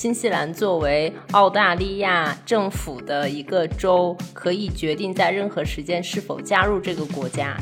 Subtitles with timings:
[0.00, 7.54] 新西兰作为澳大利亚政府的一个州，可以决定在任何时间是否加入这个国家。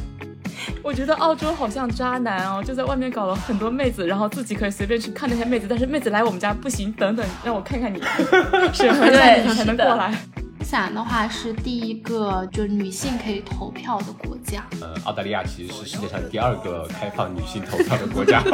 [0.81, 8.01] 我觉得澳洲好像渣男哦，就在外面搞了很多妹子，然后自己可以随便去看那些妹子，但是妹子来我们家不行，等等，让我看看你，
[8.73, 10.15] 审核对你才能过来。
[10.61, 14.65] 新西兰的话是第一个就女性可以投票的国家。
[14.81, 18.41] 呃，澳大利亚其实是世界上第二个开放女性投票的国家。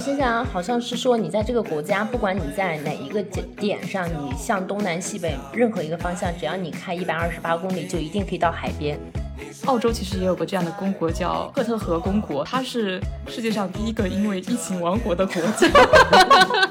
[0.00, 8.98] 新西兰好像是说，你在这个国家，不管你在哪一个点点上，你向东南西北任何一个方向，只要你开一百二十八公里，就一定可以到海边。
[9.66, 15.68] 澳洲其实也有个这样的公国叫赫特河公国，它是世界上第一个因为疫情亡国的国家。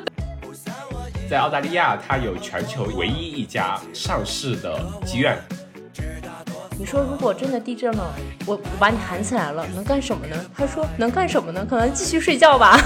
[1.29, 4.75] 在澳大利亚，它有全球唯一一家上市的
[5.05, 5.37] 妓院。
[6.79, 8.15] 你说如果真的地震了，
[8.45, 10.45] 我我把你喊起来了，能干什么呢？
[10.55, 11.65] 他说能干什么呢？
[11.69, 12.79] 可能继续睡觉吧。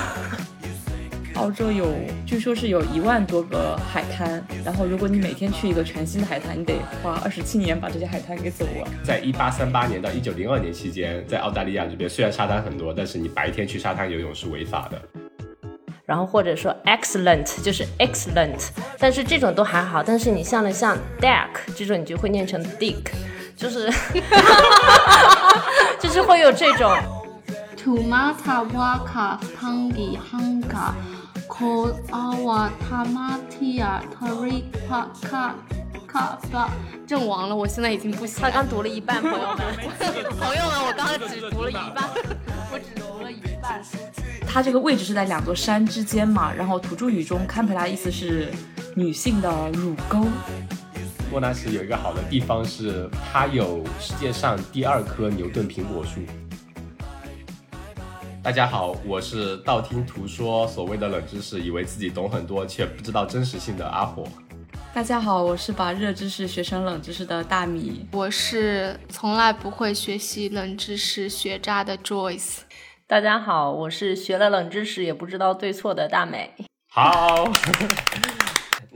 [1.37, 1.85] 澳洲有，
[2.25, 8.91] 据说是有一万多个海滩，然后如果你每天去一个全新的海滩，你得花二十七年把这些海滩给走完。
[9.03, 14.99] 在一八三八年到一九零二年期间，在澳大利亚这边虽然沙滩很多，但是你白天去沙滩游泳是违法的。
[16.03, 20.01] 然后或者说 excellent 就是 excellent，但是这种都还好。
[20.01, 23.03] 但是你像了像 deck 这种，你就会念成 dick，
[23.55, 23.89] 就是
[25.99, 26.91] 就是会有这种。
[27.77, 30.93] Tumata waka pangi hanga
[31.49, 35.55] ko awa tamatia tarika ka
[36.07, 36.69] kaka，。
[37.05, 38.49] 阵亡了，我现在已经不行他。
[38.49, 39.47] 刚读了一半，朋友们。
[40.39, 42.09] 朋友们，我刚刚只读了一半，
[42.71, 43.81] 我只读了一半。
[44.47, 48.49] 它这个位置是在两座山之间嘛，然后土著语中堪培拉意思是
[48.95, 50.25] 女性的乳沟。
[51.33, 56.21] 莫纳什有一个好的地方是，它有世界上第二棵牛顿苹果树。
[58.43, 64.23] 大家好，我是道听途说所谓的冷知识，以为自己懂很多，却不知道真实性的阿火。
[64.93, 68.05] 大家好，我是把热知识学成冷知识的大米。
[68.11, 72.57] 我是从来不会学习冷知识学渣的 Joyce。
[73.07, 76.53] 大家好，我是学了冷知识也不知道对错的大美。
[76.91, 77.51] 好，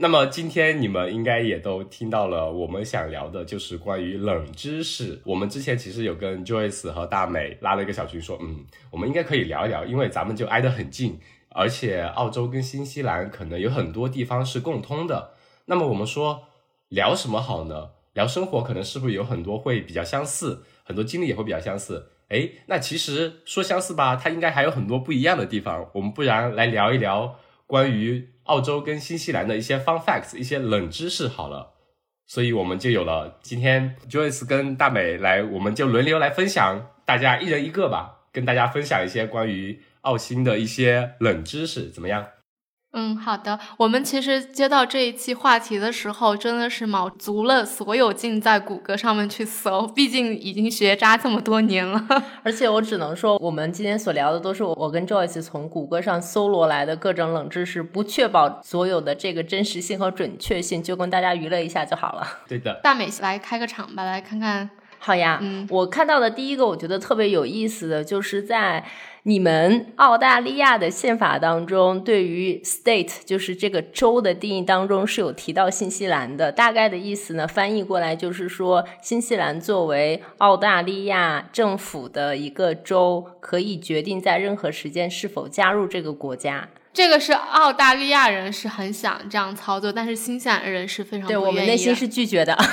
[0.00, 5.20] 那么今天你们应该也都听到了，我们想聊的就是关于冷知识。
[5.24, 15.32] 我们之前其实有跟 Joyce 和大美拉了一个小群，说，嗯，我们应该可以聊一聊，因为咱们就挨得很近，而且澳洲跟新西兰可能有很多地方是共通的。
[15.64, 16.44] 那么我们说
[16.90, 17.90] 聊什么好呢？
[18.12, 22.10] 聊生活可能是不是有很多会比较相似，很多经历也会比较相似？
[22.28, 25.90] 诶，那其实说相似吧，它应该还有很多不一样的地方。
[25.92, 31.74] 我们不然来聊一聊关于澳洲跟新西兰的一些 fun facts，一些冷知识好了。
[32.26, 42.26] 所以我们就有了今天 Joyce 跟大美来，我们就轮流来分享，大家一人一个吧，跟大家分享一些关于澳新的一些冷知识，怎么样？
[42.92, 43.58] 嗯，好的。
[43.76, 52.02] 我们其实接到这一期话题的时候，真的是卯足了所有劲在谷歌上面去搜，毕竟已经学渣这么多年了。
[52.42, 62.26] 而且我只能说，我们今天所聊的都是我跟 Joyce 从谷歌上搜罗来的各种冷知识，不确保所有的这个真实性和准确性，就跟大家娱乐一下就好了。
[62.48, 64.70] 对的，大美来开个场吧，来看看。
[65.00, 68.84] 好呀，嗯我看到的第一个我觉得特别有意思的就是在
[69.28, 76.50] 你们澳大利亚的宪法当中，对于 state 就是这个州的定义当中是有提到新西兰的。
[76.50, 86.66] 大概的意思呢，翻译过来就是说，新西兰作为澳大利亚政府的一个州，可以决定在任何时间是否加入这个国家。
[86.92, 92.56] 这个是澳大利亚人是很想这样操作，但是新西兰人是非常对我们内心是拒绝的。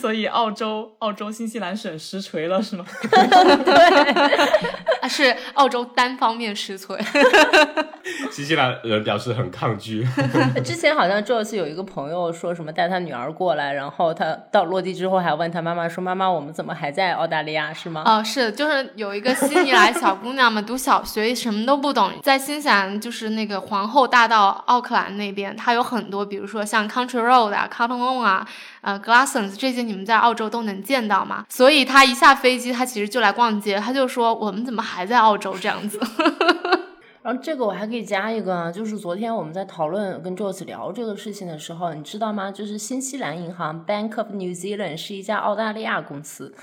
[0.00, 2.84] 所以澳洲、澳洲、新西兰省实锤了是吗？
[5.00, 6.96] 啊是澳洲单方面实锤。
[8.30, 10.06] 新西兰人表示很抗拒。
[10.62, 17.72] 之前好像 Joyce 有一个朋友说什么带他女儿过来，然后他到落地之后还问他妈妈说：“妈妈，我们怎么还在澳大利亚？
[17.72, 28.46] 是吗？”哦，是，就是有一个悉尼来小姑娘嘛，读小学什么都不懂，在新西兰就是那个皇后大道奥克兰那边，它有很多，比如说像 Country Road 啊、Cotton On 啊、
[28.80, 31.44] 呃 Glasses 这些，你们在澳洲都能见到嘛。
[31.48, 36.00] 所以他一下飞机，他其实就来逛街，他就说我们怎么还在澳洲这样子。
[37.22, 42.52] 然后这个我还可以加一个啊，就是昨天我们在讨论跟 Joyce 聊这个事情的时候，你知道吗？
[42.52, 46.54] 就是新西兰银行 Bank of New Zealand 是一家澳大利亚公司。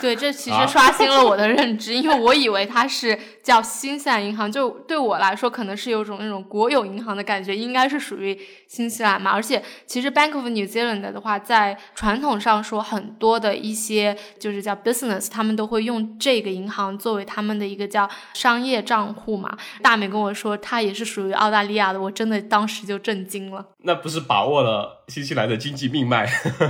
[0.00, 8.38] 对，这其啊实刷新了我的认知，因为我以为它是叫新西兰银行，就对我来说可能是有种那种国有银行的感觉，应该是属于
[8.68, 9.30] 新西兰嘛。
[9.30, 19.56] 而且其实 Bank of New Zealand 的话，在传统上说，很多的一些就是叫 business，他们都会用这个银行作为他们的一个叫商业账户嘛。
[19.82, 23.64] 大美美跟我说它也是属于澳大利亚的，我真的当时就震惊了。
[23.84, 26.28] 那不是把握了新西兰的经济命脉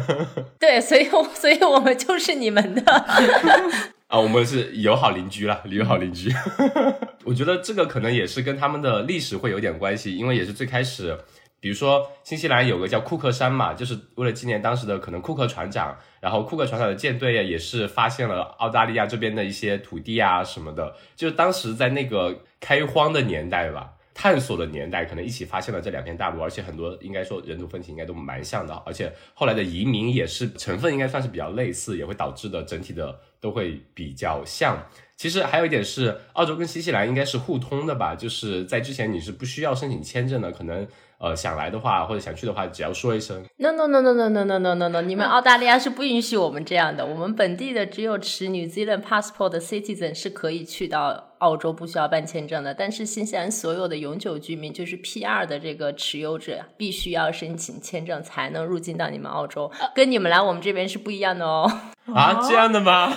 [0.60, 3.01] 对，所以我所以我们就是你们的。
[4.08, 4.18] 啊？
[4.18, 6.32] 我们是友好邻居了，友好邻居。
[7.24, 11.16] 我觉得这个可能也是跟他们的历史会有点关系，因为也是最开始，
[11.60, 23.92] 比如说新西兰有个叫库克山嘛，就是为了纪念当时的可能库克船长，然后库克船长的舰队也是发现了澳大利亚这边的一些土地啊什么的，就是当时在那个开荒的年代吧。
[24.14, 34.86] 探索的年代可能一起发现了这两片大陆，而且很多应该说人种分歧应该都蛮像的，而且后来的移民也是成分应该算是比较类似，也会导致的整体的都会比较像。
[35.16, 40.84] 其实还有一点是，澳洲跟新西兰应该是互通的吧，就是在之前你是不需要申请签证的，可能
[41.18, 43.40] 呃想来的话或者想去的话，只要说一声。
[43.58, 45.00] No no no no no no no no no no！
[45.02, 52.72] 你们澳大利亚是不允许我们这样的，我们本地的只有持 New Zealand passport 的 citizen 是可以去到澳洲，不需要办签证的。
[52.72, 61.70] 但是新西兰所有的永久居民，就是 PR 的这个持有者，必须要申请签证才能入境到你们澳洲，跟你们来我们这边是不一样的哦。
[62.14, 63.12] 啊，这样的吗？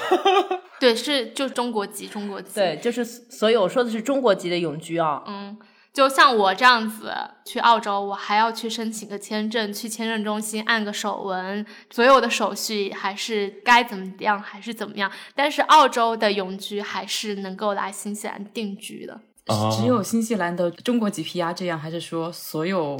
[0.79, 2.51] 对，是就中国籍，中国籍。
[2.55, 5.57] 对，就是所以我说的是中国籍的永居啊、嗯，
[5.95, 7.13] 就像我这样子
[7.45, 15.09] 去澳洲，我还要去申请个签证，去签证中心按个手纹，所有的手续还是该怎么样还是怎么样。
[15.33, 22.99] 但是澳洲的永居还是能够来新西兰定居的，哦只有新西兰的中国籍 PR 这样，还是说所有？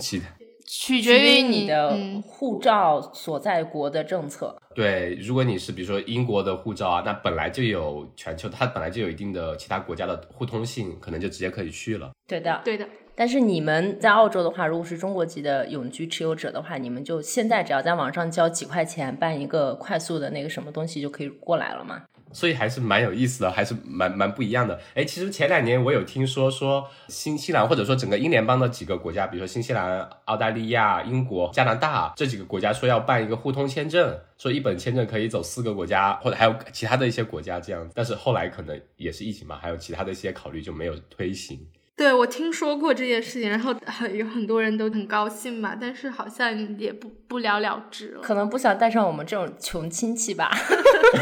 [0.65, 4.55] 取取决于你你的嗯，护照所在国的政策。
[4.73, 12.11] 对，如果你是比如说英国的护照啊，那本来就有全球，它本来就有一定的其他国家的互通性，可能就直接可以去了。
[12.27, 12.85] 对的，对的。
[13.17, 22.03] 但是你们在澳洲的话，如果是中国籍的永居持有者的话，你们就现在只要在网上交几块钱办一个快速的那个什么东西就可以过来了嘛？
[22.31, 24.79] 所以还是蛮有意思的，还是蛮蛮不一样的。
[24.93, 37.89] 哎，其实前两年我有听说说新西兰或者说整个英联邦的几个国家，比如说新西兰、澳大利亚、英国、加拿大这几个国家说要办一个互通签证，说一本签证可以走四个国家，或者还有其他的一些国家这样。
[37.93, 41.59] 但是后来可能也是疫情嘛，还有其他的一些考虑就没有推行。
[41.97, 48.21] 对，我听说过这件事情，然后很有很多人都很高兴嘛，但是好像也不不了了之了。
[48.21, 50.51] 可能不想带上我们这种穷亲戚吧，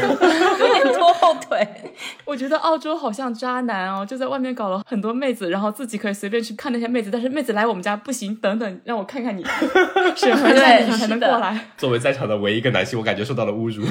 [0.58, 1.64] 有点拖后腿。
[2.26, 9.44] 我觉得澳洲好像渣男哦，就在外面搞了很多妹子，然后自己可以随便去看那些妹子，但是妹子来我们家不行，等等，让我看看你，
[10.16, 11.68] 审核一下你才能过来。
[11.76, 13.86] 作为在场的唯一一个男性，我感觉受到了侮辱。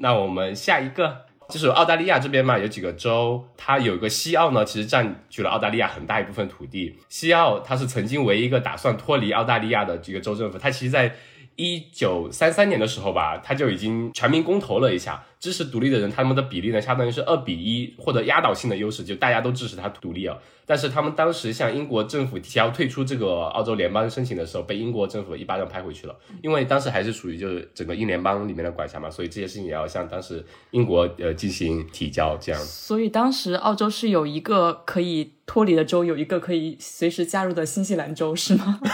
[0.00, 6.94] 那我们下一个就是澳大利亚这边嘛，有几个州，它有一个西澳呢，其实占据了澳大利亚很大一部分土地。
[7.08, 11.14] 西澳它是曾经唯一一个打算脱离澳大利亚的这个州政府，它其实在
[11.58, 20.38] 一九三三年的时候吧，他就已经全民公投了一下，支持独立的人，他们的比例呢，相当于是二比一，获得压倒性的优势，就大家都支持他独立啊。
[20.64, 26.14] 但是他们当时向英国政府提交退出这个澳洲联邦申请的时候，被英国政府一巴掌拍回去了。
[26.42, 32.36] 因为当时还是属于就是整个英联邦里面的管辖嘛，所以这些事情也要向当时英国呃进行提交。
[32.36, 38.78] 这样，所以当时澳洲是有一个可以脱离的州，有一个可以随时加入的新西兰州，是吗？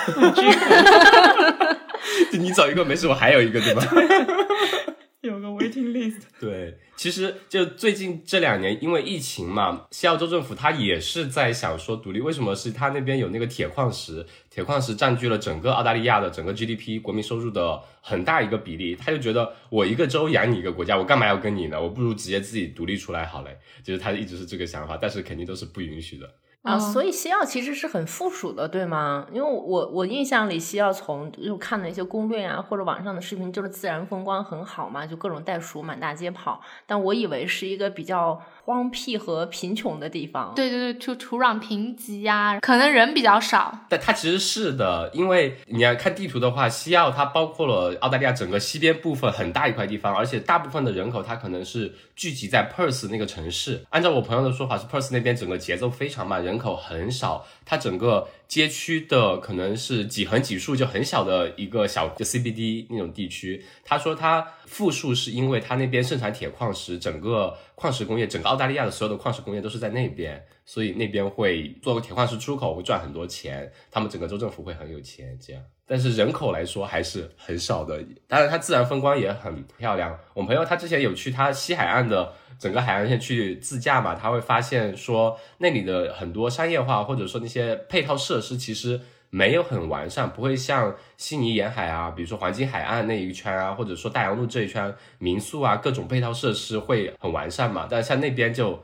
[2.39, 3.83] 你找一个没事，我还有一个对吧？
[5.23, 6.21] 有个 waiting list。
[6.39, 12.21] 对，其实就最近这两年，因为疫情嘛，西澳洲政府它也是在想说独立。
[12.21, 12.55] 为什么？
[12.55, 18.95] 是它那边有那个铁矿石，铁矿石占据了整个澳大利亚的整个 GDP 国民收入的很大一个比例。
[18.95, 21.81] 他就觉得我一个州养你一个国家，我干嘛要跟你呢？
[21.81, 23.57] 我不如直接自己独立出来好嘞。
[23.83, 26.31] 就是他一直是这个想法，但是肯定都是不允许的。
[26.65, 29.27] 啊，哦所以西药其实是很附属的，对吗？
[29.31, 36.61] 因为我我印象里西药从就看的一些攻略啊，或者网上的视频，就是自然风光很好嘛，就各种袋鼠满大街跑。
[36.87, 40.55] 但我以为是一个比较荒僻和贫穷的地方。
[40.57, 43.79] 对对对，就土壤贫瘠呀、可能人比较少。
[43.91, 53.85] 但它其实是的，因为你要看地图的话，西澳它包括了澳大利亚整个西边部分很大一块地方，而且大部分的人口它可能是聚集在 Perth 那个城市。
[53.91, 63.65] 按照我朋友的说法，是 Perth 那边整个节奏非常慢，人口很少，它整个街区的可能是几横几竖就很小的一个小就 CBD 那种地区。
[63.85, 75.63] 他说他复述是因为他那边盛产铁矿石，整个矿石工业，整个澳大利亚的所有的矿石工业都是在那边，所以那边会做个铁矿石出口会赚很多钱，他们整个州政府会很有钱这样。
[75.87, 80.19] 但是人口来说还是很少的，当然它自然风光也很漂亮。
[80.33, 89.01] 我朋友他之前有去他西海岸的整个海岸线去自驾嘛，他会发现说那里的很多商业化或者说那些配套设施其实
[89.31, 97.87] 没有很完善，不会像悉尼沿海啊，比如说黄金海岸那一圈啊，或者说大洋路这一圈民宿啊，各种配套设施会很完善嘛。
[97.91, 98.81] 但像那边就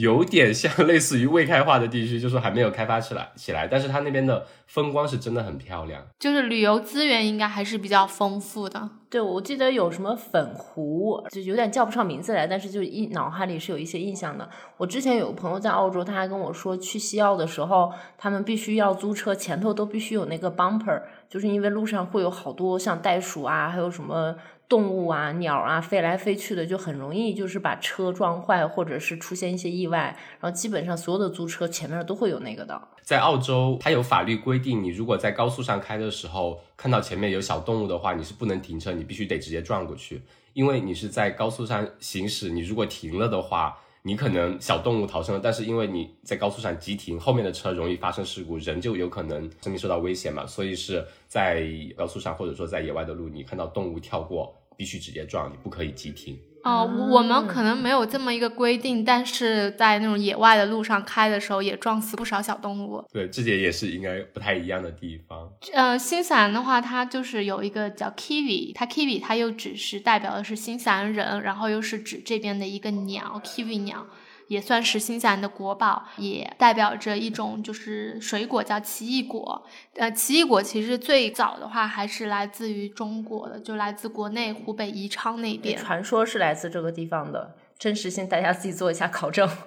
[0.00, 8.90] 有点像类似于未开化的地区，就是还没有开发起来起来，但是它那边的风光是真的很漂亮，就是旅游资源应该还是比较丰富的。
[9.10, 14.46] 对，我记得有什么粉湖，就有点叫不上名字来，但是就一脑海里是有一些印象的。
[14.76, 24.36] 我之前有个朋友在澳洲，他还跟我说，去西澳的时候，他们必须要租车，前头都必须有那个 bumper，就是因为路上会有好多像袋鼠啊，还有什么。
[24.68, 30.14] 动物啊，鸟啊，飞来飞去的，就很容易就是把车撞坏，或者是出现一些意外。
[30.40, 32.78] 然后基本上所有的租车前面都会有那个的。
[33.02, 40.20] 在澳洲，它有法律规定，你如果在高速上开的时候看到前面有小动物的话，你是不能停车，你必须得直接撞过去，
[40.52, 50.46] 因为你是在高速上行驶，你如果停了的话，你可能小动物逃生了，但是因为你在高速上急停，后面的车容易发生事故，人就有可能生命受到危险嘛。
[50.46, 54.54] 所以是在高速上或者说在野外的路，你看到动物跳过。
[54.78, 56.38] 必须直接撞，你不可以急停。
[56.62, 63.02] 哦，我们可能没有这么一个规定，但是在那种野外的路上开的时候，也撞死不少小动物。
[63.12, 65.50] 对，这点也是应该不太一样的地方。
[65.72, 74.06] 呃，新西兰的话，它就是有一个叫 kiwi，它 kiwi 它又只是代表的是新西兰人，然后又是指这边的一个鸟，kiwi 鸟。
[74.48, 79.64] 也算是新西兰的国宝，也代表着一种就是水果叫奇异果。
[79.94, 85.78] 呃，奇异果其实最早的话还是来自于中国的，就来自国内湖北宜昌那边。
[85.78, 89.48] 传说是来自这个地方的，真实性大家自己做一下考证。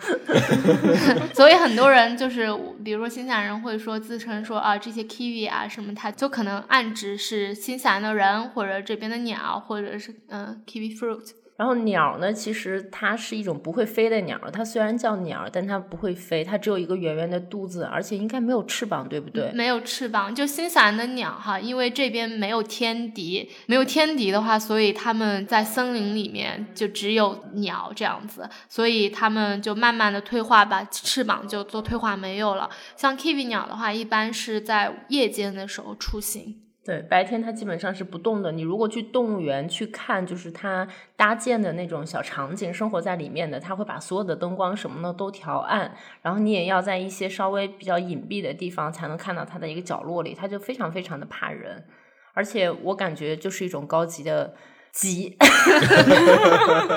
[1.33, 2.47] 所以很多人就是，
[2.83, 11.33] 比如说新西兰人会说自称说啊，这些 kiwi 啊什么，他就可能暗指是新西兰的人或者这边的鸟，或者是嗯 kiwi fruit。
[11.61, 14.35] 然后鸟呢，其实它是一种不会飞的鸟。
[14.51, 19.51] 它虽然叫鸟，但它不会飞，它只有一个圆圆的肚子，而且应该没有翅膀，对不对？
[19.53, 20.33] 没有翅膀。
[20.33, 32.67] 就新西兰的鸟哈，因为这边没有天敌，没有天敌的话，所以它们在森林里面就只有鸟这样子，所以它们就慢慢的退化，把翅膀就做退化没有了。
[32.97, 36.55] 像 kiwi 鸟的话，一般是在夜间的时候出行。
[36.83, 38.51] 对，白天它基本上是不动的。
[38.51, 51.85] 你如果去动物园去看，就是它搭建的那种小场景，生活在里面的，它会把所有的灯光什么的都调暗，然后你也要在一些稍微比较隐蔽的地方才能看到它的一个角落里，它就非常非常的怕人，
[52.33, 54.55] 而且我感觉就是一种高级的。
[54.93, 55.37] 鸡，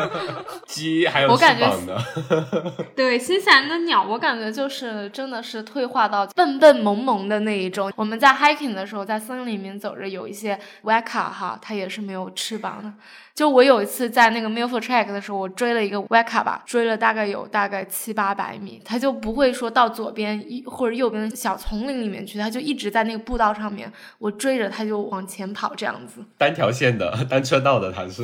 [0.66, 1.66] 鸡还有我感觉。
[2.96, 7.92] 对，新西兰的鸟，我感觉就是真的是退化到笨笨萌萌的那一种。
[7.96, 12.92] 我们在 hiking 的时候，在森林里面走着，有一些 waka 哈，它也是没有翅膀的。
[13.34, 26.24] 就我有一次在那个 Milford Track 的时候，我追了一个 Weka 吧，追了大概有大概七八百米，它就不会说到左边或者右边的小丛林里面去，它就一直在那个步道上面，我追着它就往前跑这样子。
[26.38, 28.22] 单条线的，单车道的，它是。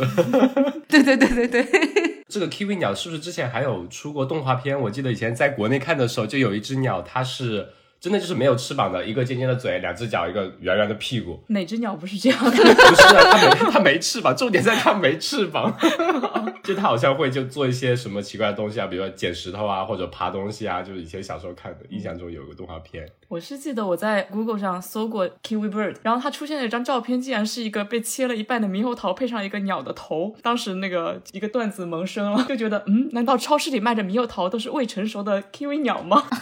[0.86, 1.66] 对对对对对。
[2.30, 4.80] 这个 kiwi 鸟是不是之前还有出过动画片？
[4.80, 7.70] 我记得以前在国内看的时候，就有一只鸟，它是。
[8.00, 11.38] 真的就是没有翅膀的一个尖尖的嘴，两只脚，一个圆圆的屁股。
[11.48, 12.50] 哪只鸟不是这样的？
[12.56, 15.76] 不是啊，它没它没翅膀，重点在它没翅膀。
[16.64, 20.82] 就它好像会就做一些什么奇怪的东西啊，比如说捡石头啊，或者爬东西啊。
[20.82, 23.06] 就是以前小时候看的，印象中有个动画片。
[23.28, 30.34] 我是记得我在 Google 上搜过 kiwi bird，然后它出现了一张照片，竟然是一个被切了一半的猕猴桃，配上一个鸟的头。
[30.42, 36.24] 当时那个一个段子萌生了，就觉得嗯，难道超市里卖的猕猴桃都是未成熟的 kiwi 鸟吗？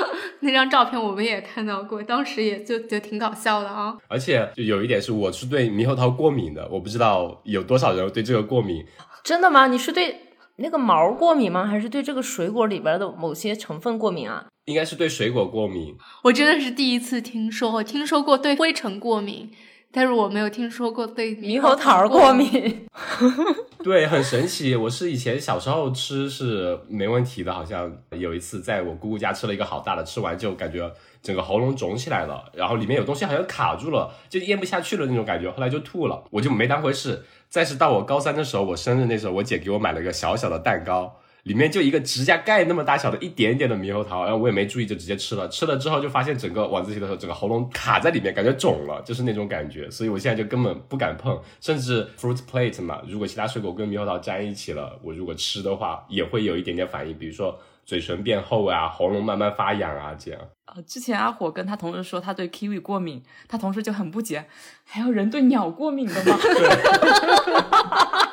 [0.40, 3.96] 那张照片我们也看到过，当时也就就挺搞笑的啊。
[4.08, 8.84] 而且就有一点是，我是对猕猴桃过敏的，我不知道有多少人对这个过敏。
[9.22, 9.66] 真的吗？
[9.68, 10.16] 你是对
[10.56, 11.66] 那个毛过敏吗？
[11.66, 14.46] 还是对这个水果里边的某些成分过敏啊？
[14.66, 15.96] 应该是对水果过敏。
[16.24, 19.50] 我真的是第一次听说，我听说过对灰尘过敏。
[19.94, 22.88] 但是我没有听说过对猕猴桃过敏，
[23.84, 24.74] 对，很神奇。
[24.74, 30.90] 我是以前小时候吃是没问题的，好像有一次在我姑姑家吃了一个好大的，吃完就感觉
[31.22, 37.22] 整个喉咙肿起来了，然后里面有东西好像卡住了，就咽不下去了那种感觉，后来就吐了，我就没当回事。
[37.50, 41.18] 再是到我高三的时候，我生日那时候，我姐给我买了个小小的蛋糕。
[41.44, 45.48] 里面就一个指甲盖那么大小的一点点的猕猴桃，然后我也没注意就直接吃了。
[45.48, 49.90] 吃了之后就发现整个晚自习的时候，整个喉咙卡在里面，感觉肿了，就是那种感觉。
[49.90, 60.40] 所以我现在就根本不敢碰，甚至 fruit plate 嘛，如果其他水果跟猕猴桃粘一起了，我如果吃的话，也会有一点点反应，比如说嘴唇变厚啊，喉咙慢慢发痒啊，这样。
[60.66, 64.46] 呃，之前阿火跟他同事说他对 kiwi 过敏，他同事就很不解，
[64.84, 66.38] 还有人对鸟过敏的吗？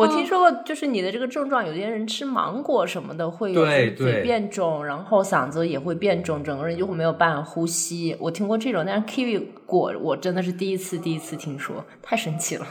[0.00, 8.16] 我听说过，就是你的这个症状，有些人吃芒果什么的会有嘴变肿，然后嗓子也会变肿，整个人就会没有办法呼吸。
[8.18, 12.66] 我听过这种，但是 kiwi 果我真的是第一次第一次听说，太神奇了。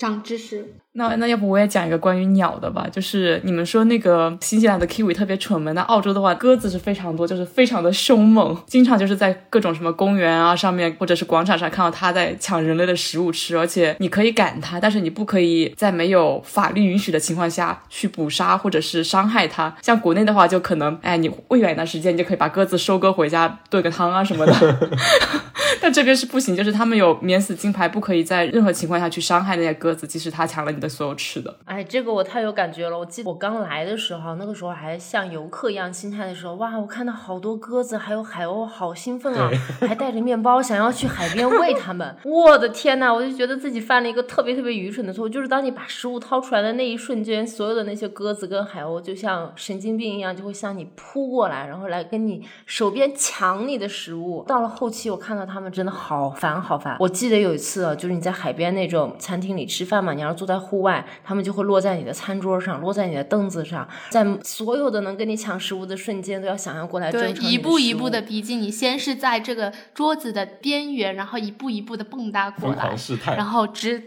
[0.00, 0.64] 长知识。
[0.92, 19.76] 那那要不我也讲一个关于鸟的吧，就是你们说那个新西兰的 kiwi 特别蠢萌，那澳洲的话鸽子是非常多，就是非常的凶猛，经常就是在各种什么公园啊上面或者是广场上看到它在抢人类的食物吃，而且你可以赶它，但是你不可以在没有法律允许的情况下去捕杀或者是伤害它。
[19.82, 24.52] 像国内的话，就可能哎你喂养一段时间，你就可以把鸽子收割回家炖个汤啊什么的。
[25.80, 31.54] 但这边是不行，就是他们有免死金牌，不可以在任何情况下去伤害那些鸽子，即使它抢了你的所有吃的。
[31.64, 32.98] 哎，这个我太有感觉了。
[32.98, 39.50] 我记得我刚来的时候，那个时候还像游客一样心态的时候，哇，我看到好多鸽子，还有海鸥，好兴奋啊！
[39.80, 42.16] 还带着面包想要去海边喂它们。
[42.24, 54.44] 我的天呐，我就觉得自己犯了一个特别特别愚蠢的错误，就是当你把食物掏出来的那一瞬间，所有的那些鸽子跟海鸥就像神经病一样，就会向你扑过来，然后来跟你手边抢你的食物。
[54.46, 56.96] 到了后期，我看到它们真的好烦好烦。
[56.98, 72.96] 我记得有一次，就是你在海边那种餐厅里吃饭嘛，你要是坐在户外，他们就会落在你的餐桌上，落在你的凳子上，在所有的能跟你抢食物的瞬间，都要想要过来对争，抢一你食物步一步的逼近你，先是在这个桌子的边缘，然后一步一步的蹦跶过来
[73.36, 73.50] 然。
[73.50, 74.00] 后直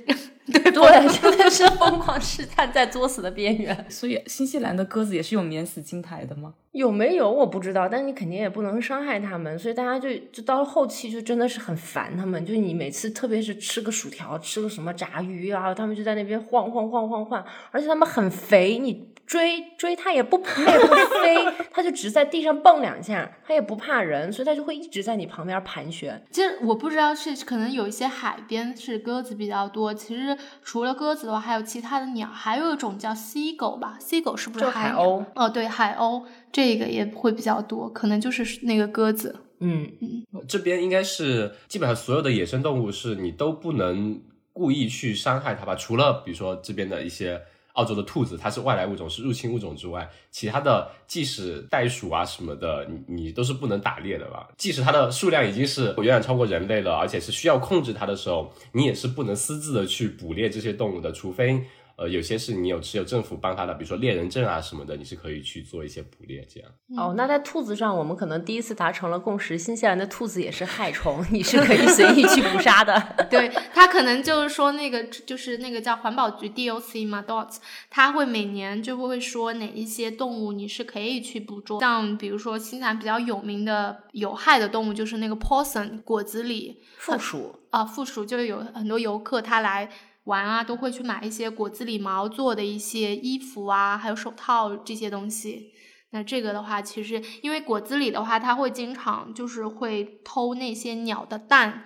[0.46, 3.74] 对 对，真的是疯狂试探在作死的边缘。
[3.90, 6.54] 所以新西兰的鸽子也是有免死金牌的吗？
[6.74, 12.44] 有没有我不知道，但你肯定也不能伤害它们，所以大家就就到了后期就真的是很烦它们。
[12.46, 26.24] 就你每次特别是吃个薯条，吃个什么炸鱼啊，它们就在那边晃晃晃晃晃，而且它们很肥，你追追它也不它也不飞，它就只在地上蹦两下，它也不怕人，所以它就会一直在你旁边盘旋。
[26.32, 35.25] 其实我不知道是可能有一些海边是鸽子比较多，其实除了鸽子的话，还有其他的鸟，还有一种叫 sea 狗吧，sea 狗是不是海鸥？
[35.36, 39.36] 哦，对，海鸥这个也会比较多，可能就是那个鸽子。
[39.60, 45.74] 嗯嗯，这边应该是基本上所有的野生动物是你都不能故意去伤害它吧？
[45.74, 47.42] 除了比如说这边的一些
[47.74, 54.48] 澳洲的兔子，它是外来物种，是入侵物种之外，其他的即使袋鼠啊什么的，你你都是不能打猎的吧？
[54.57, 61.64] 即使它的数量已经是远远超过人类了，而且是需要控制它的时候，你也是不能私自的去捕猎这些动物的，除非。
[61.96, 66.70] 呃，有些是你有持有政府帮他的，比如说猎人证啊什么的，你是可以去做一些捕猎这样。
[66.98, 72.94] 哦，那在兔子上，我们可能第一次达成了共识，新西兰的兔子也是害虫， 你是可以随意去捕杀的。
[73.29, 77.58] 对他可能就是说那个就是那个叫环保局 DOC 嘛，DOT，
[77.90, 89.90] 他会每年就会说哪一些动物你是可以去捕捉，像比如说新西兰比较有名的有害的动物就是那个 p o s s o n 果子狸负鼠，啊，负鼠就有很多游客他来。
[90.25, 95.72] 玩啊，都会去买一些果子狸毛做的一些衣服啊，还有手套这些东西。
[96.12, 101.83] 那这个的话，其实因为果子狸的话，它会经常就是会偷那些鸟的蛋，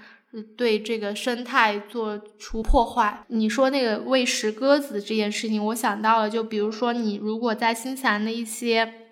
[0.55, 3.25] 对这个生态做出破坏。
[3.29, 9.06] 你说那个喂食鸽子这件事情，我想到了，就比如说你如果在新西兰的一些。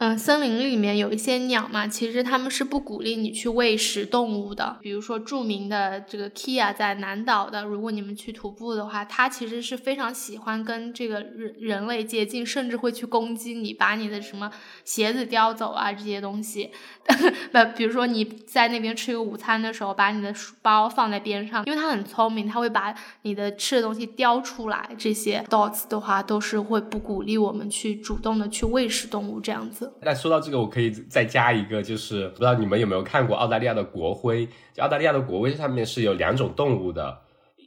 [0.00, 4.78] 嗯，森林里面有一些鸟嘛，其实他们是不鼓励你去喂食动物的。
[4.80, 14.50] 比如说著名的这个 Kia 在南岛的，如果你们去徒步的话，它其实是非常喜欢跟这个人人类接近，甚至会去攻击你，把你的什么
[14.86, 16.70] 鞋子叼走啊这些东西。
[17.52, 24.88] 不，比如说你在那边吃个午餐的时候，把你的书包放在边上，因为它很聪明，它会把你的吃的东西叼出来。
[24.96, 29.89] 这些 dogs 的话都是会不鼓励我们去主动的去喂食动物这样子。
[30.02, 34.46] 那说到这个，我可以再加一个，就是不知道你们有没有看过澳大利亚的国徽？
[34.72, 37.18] 就澳大利亚的国徽上面是有两种动物的，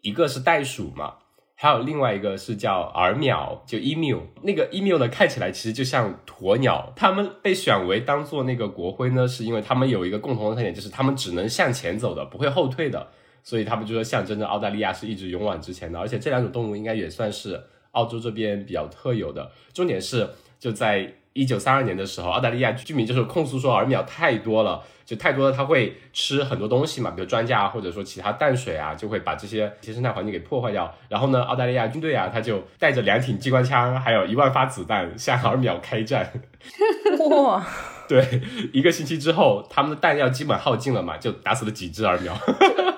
[0.01, 1.13] 一个是袋鼠嘛，
[1.53, 4.19] 还有另外一个是叫耳鸟，就 emu。
[4.41, 6.91] 那个 emu 呢，看起来其实就像鸵鸟。
[6.95, 13.07] 它们被选为当做那个国徽呢，是因为它们有一个共同的特点，就是它们只能向前走的，不会后退的。
[13.43, 15.99] 所以他们就说象征着澳大利亚是一直勇往直前的。
[15.99, 19.51] 而且这两种动物应该也算是澳洲这边比较特有的。
[19.71, 20.27] 重点是
[20.59, 21.13] 就在。
[21.33, 30.93] 一九三二年的时候，澳大利亚居民就是控诉说耳鸟太多了，就太多了，它会吃很多东西嘛，比如庄稼啊，或者说其他淡水啊，就会把这些一些生态环境给破坏掉。
[31.09, 36.31] 然后呢，澳大利亚军队啊，他就带着两挺机关枪，还有一万发子弹向耳鸟开战。
[37.29, 37.65] 哇，
[38.13, 42.37] 对，一个星期之后，他们的弹药基本耗尽了嘛，就打死了几只耳鸟。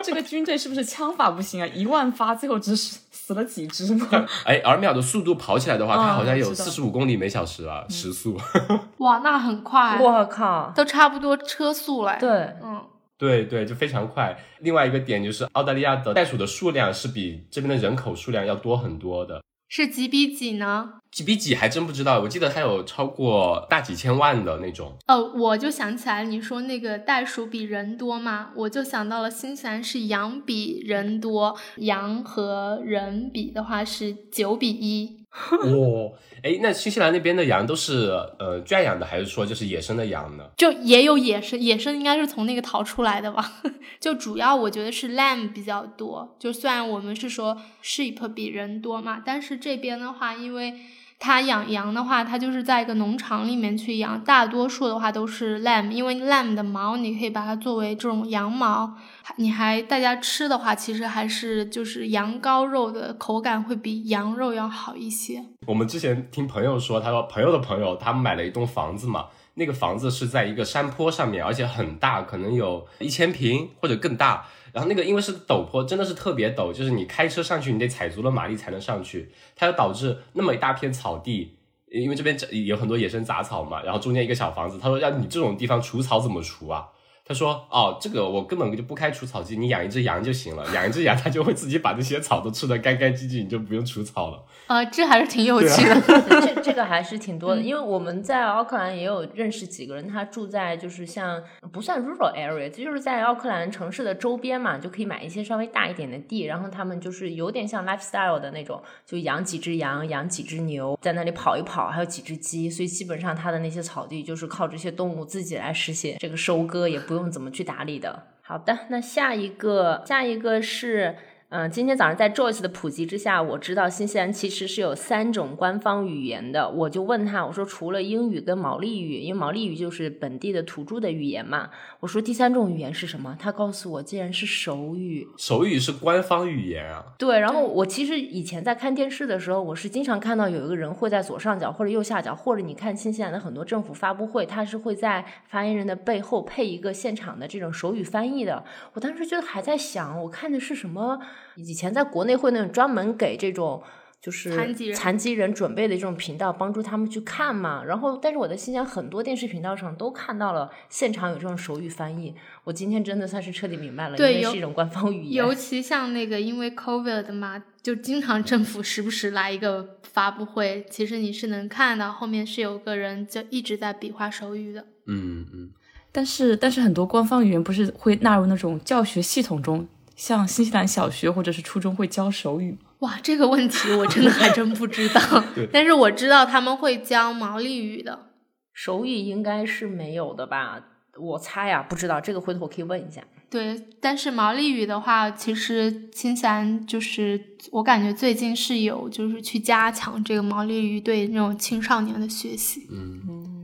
[0.04, 1.68] 这个军队是不是枪法不行啊？
[1.74, 4.08] 一万发，最后只死死了几只吗？
[4.44, 8.38] 哎，耳秒的速度跑起来的话，它哦好像有四十五公里每小时啊，时速。
[9.00, 12.30] 哇，那很快，我靠，都差不多车速了。，对，
[12.62, 12.84] 嗯，
[13.18, 14.38] 对对，就非常快。
[14.60, 19.42] 另外一个点就是，澳大利亚的袋鼠的数量是比这边的人口数量要多很多的。
[19.68, 20.94] 是几比几呢？
[21.12, 24.94] 几比几还真不知道，我记得它有超过大几千万的那种。
[25.08, 35.25] 哦，我就想起来你说那个袋鼠比人多嘛，我就想到了新西兰是羊比人多，羊和人比的话是九比一。
[35.52, 36.12] 哇，
[36.44, 40.46] 哎，那新西兰那边的羊都是呃圈养的，还是说就是野生的羊呢？
[40.56, 43.52] 就也有野生，野生应该是从那个逃出来的吧。
[44.00, 46.36] 就主要我觉得是 lamb 比较多。
[46.40, 50.74] 就虽然我们是说 sheep 比人多嘛，但是这边的话，因为
[51.18, 58.96] 他养羊的话，他就是在一个农场里面去养，大多数的话都是 lamb，因为 lamb 的毛你可以把它作为这种羊毛，
[59.38, 65.44] 你还大家吃的话，其实还是就是羊羔肉的口感会比羊肉要好一些。
[65.66, 74.46] 我们之前听朋友说，他说朋友的朋友他们买了一栋房子嘛，那个房子是在一个山坡上面，而且很大，可能有一千平或者更大。
[74.72, 79.32] 然后那个因为是陡坡，真的是特别陡，就是你开车上去，你得踩足了马力才能上去。
[79.56, 81.58] 它就导致那么一大片草地，
[81.90, 84.78] 因为这边有很多野生杂草嘛，然后中间一个小房子。
[84.78, 86.88] 他说让你这种地方除草怎么除啊？
[87.28, 94.44] 他说哦，这个我根本就不开除草机，你养一只羊就行了，养一只羊它就会自己把这些草都吃得干干净净，你就不用除草了。
[94.68, 96.02] 啊， 这还是挺有趣的。
[96.40, 118.24] 这这个还是挺多的，因为我们在奥克兰也有认识几个人，他住在就是像不算 rural area，就是在奥克兰城市的周边嘛，就可以买一些稍微大一点的地，然后他们就是有点像 lifestyle 的那种，就养几只羊，养几只牛，在那里跑一跑，还有几只鸡，所以基本上他的那些草地就是靠这些动物自己来实现这个收割，也不不用怎么去打理的。
[118.42, 121.16] 好的，那下一个，下一个是。
[121.58, 126.70] 嗯，今天早上在 Joyce 的普及之下，我知道新西兰其实是有三种官方语言的。
[126.70, 131.70] 我就问他，我说除了英语跟毛利语，因为毛利语就是本地的土著的语言嘛，
[132.02, 133.38] 我说第三种语言是什么？
[133.40, 135.26] 他告诉我，竟然是手语。
[135.38, 137.02] 手语是官方语言啊？
[137.18, 137.40] 对。
[137.40, 148.66] 然后我其实以前在看电视的时候，我是经常看到有一个人会在左上角或者右下角，或者你看新西兰的很多政府发布会，他是会在发言人的背后配一个现场的这种手语翻译的。
[148.92, 151.22] 我当时就还在想，我看的是什么？
[151.56, 153.82] 以前在国内会那种专门给这种
[154.22, 157.84] 就是残疾人残疾人准备的这种频道，帮助他们去看嘛。
[157.84, 162.34] 然后，但是我在新疆很多电视频道上都看到了现场有这种手语翻译。
[162.64, 165.46] 我今天真的算是彻底明白了，因对是一种官方语言。
[165.46, 174.82] 尤其像那个因为 COVID 嘛，就经常政府时不时来一个发布会，其实你是能看到后面是有个人就一直在比划手语的。
[175.06, 175.70] 嗯嗯。
[176.12, 182.78] 但是但是很多官方语言不是会纳入那种教学系统中，像新西兰小学或者是初中会教手语吗？
[183.00, 185.22] 哇，这个问题我真的还真不知道
[185.54, 185.68] 对。
[185.72, 188.28] 但是我知道他们会教毛利语的。
[188.74, 190.82] 手语应该是没有的吧？
[191.18, 193.22] 我猜呀，不知道这个回头我可以问一下。
[193.50, 197.40] 对，但是毛利语的话，其实新西兰就是
[197.72, 202.86] 我感觉最近是有就是去加强这个毛利语对那种青少年的学习。
[202.92, 203.55] 嗯，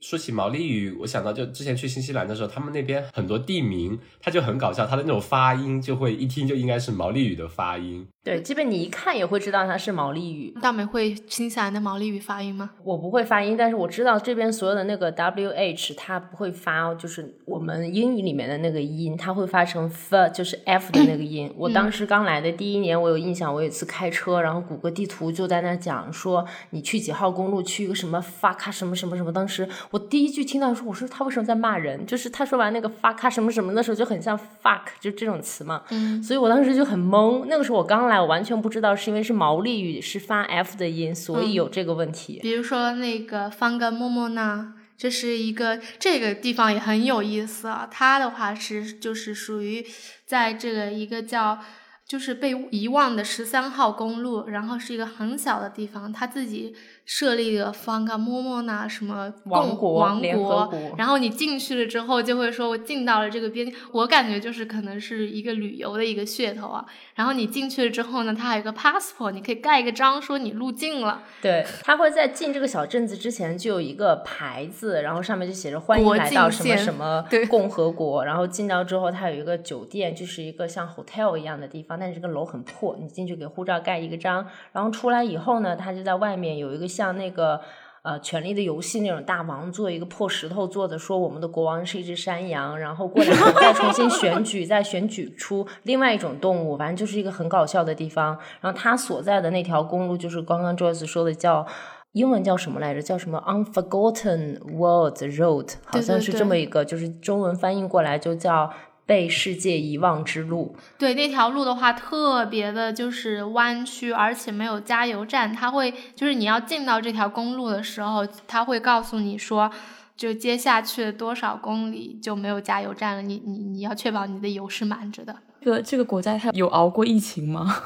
[0.00, 8.06] 说起毛利语，我想到就之前去新西兰的时候，他们那边很多地名，它就很搞笑，它的那种发音就会一听就应该是毛利语的发音。
[8.28, 10.52] 对，基本你一看也会知道它是毛利语。
[10.60, 12.68] 大美会新西兰的毛利语发音吗？
[12.84, 21.50] 我不会发音，但是我知道这边所有的那个 W H 它不会发，就是我们英语里面的那个音，它会发成 f，就是 F 的那个音。
[21.56, 29.32] 我当时刚来的第一年，我有印象，我有一次开车，然后谷歌地图就在那讲说你去几号公路，去一个什么 fuck 什么什么什么。
[29.32, 32.04] 当时我第一句听到说，我说他为什么在骂人？
[32.04, 35.82] 就是他说完那个 fuck 什么什么的时候，就很像 fuck 就这种词嘛。
[35.88, 37.46] 嗯，所以我当时就很懵。
[37.48, 42.38] 那个时候我刚来，我完全不知道是因为是毛利语是发 F 的音，所以有这个问题。
[42.42, 47.88] 比如说那个方格莫莫呢，这是一个这个地方也很有意思啊。
[47.90, 49.86] 它的话是就是属于
[50.26, 51.58] 在这个一个叫
[52.08, 66.82] 就是被遗忘的十三号公路，然后是一个很小的地方，他自己设立了方格莫莫那什么共王国然后你进去了之后，就会说我进到了这个边境，我感觉就是可能是一个旅游的一个噱头啊。
[67.14, 71.22] 然后你进去了之后呢，它还有一个 passport，你可以盖一个章说你入境了。
[71.42, 78.24] 对，他会在进这个小镇子之前就有一个牌子，然后上面就写着欢迎国来到什么什么对共和国。
[78.24, 87.60] 然后进到之后，它有一个酒店，就是一个像 hotel 一样的地方，但是这个楼很破，你进去给护照盖一个章，然后出来以后呢，他就在外面有一个像那个。
[88.02, 98.38] 呃，《权力的游戏》那种大王做一个破石头做的，说我们的国王是一只山羊，然后过两年再重新选举，再选举出另外一种动物，反正就是一个很搞笑的地方。
[98.60, 101.66] 然后他所在的那条公路，就是刚刚 Joyce 说的叫
[102.12, 103.02] 英文叫什么来着？
[103.02, 108.72] 叫什么 Unforgotten World Road，好像是这么一个，就是中文翻译过来就叫
[109.08, 110.76] 被世界遗忘之路。
[110.98, 115.50] 对那条路的话，特别的就是弯曲，而且没有加油站。
[115.50, 119.70] 它会就是你要进到这条公路的时候，它会告诉你说，
[120.14, 123.22] 就接下去多少公里就没有加油站了。
[123.22, 125.34] 你你你要确保你的油是满着的。
[125.62, 127.82] 这个这个国家它有熬过疫情吗？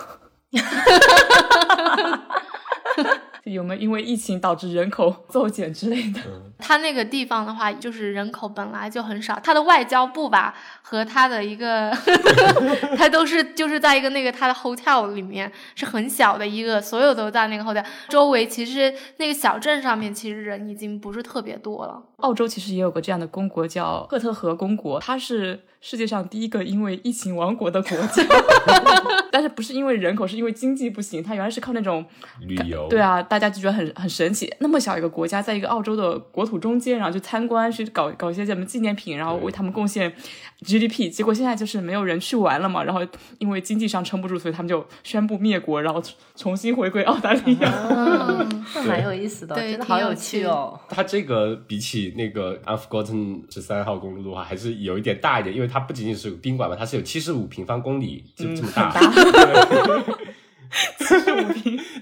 [3.44, 6.20] 有没有因为疫情导致人口骤减之类的？
[6.62, 11.90] 它那个地方的话，就是人口本来就很少，它的外交部吧和他的一个，
[12.96, 18.46] 他都是就是在一个那个它的 hotel 里面是很小的一个，所有都在那个 hotel 周围。
[18.46, 22.02] 其实那个小镇上面其实人已经不是特别多了。
[22.18, 28.22] 澳洲其实也有个这样的公国叫赫特河公国，它是世界上第一个因为疫情亡国的国家，
[29.32, 31.20] 但是不是因为人口，是因为经济不行。
[31.20, 32.06] 它原来是靠那种
[32.40, 40.12] 旅游，对啊，大家就觉得很很神奇，那么小一个国家，在一个澳洲的国土中间，然后去参观，去搞搞一些什么纪念品，然后为他们贡献
[40.60, 41.10] GDP。
[41.10, 43.04] 结果现在就是没有人去玩了嘛，然后
[43.38, 46.00] 因为经济上撑不住，所以他们就宣布灭国，然后
[46.36, 47.72] 重新回归澳大利亚。
[47.90, 50.78] 嗯，这蛮有意思的，对真的好有趣趣哦。
[50.88, 58.92] 它这个比起那个 Unforgotten 十三号公路的话，还是有一点大一点，因为它不仅仅是宾馆吧，它是有七十五平方公里，这嗯这么大。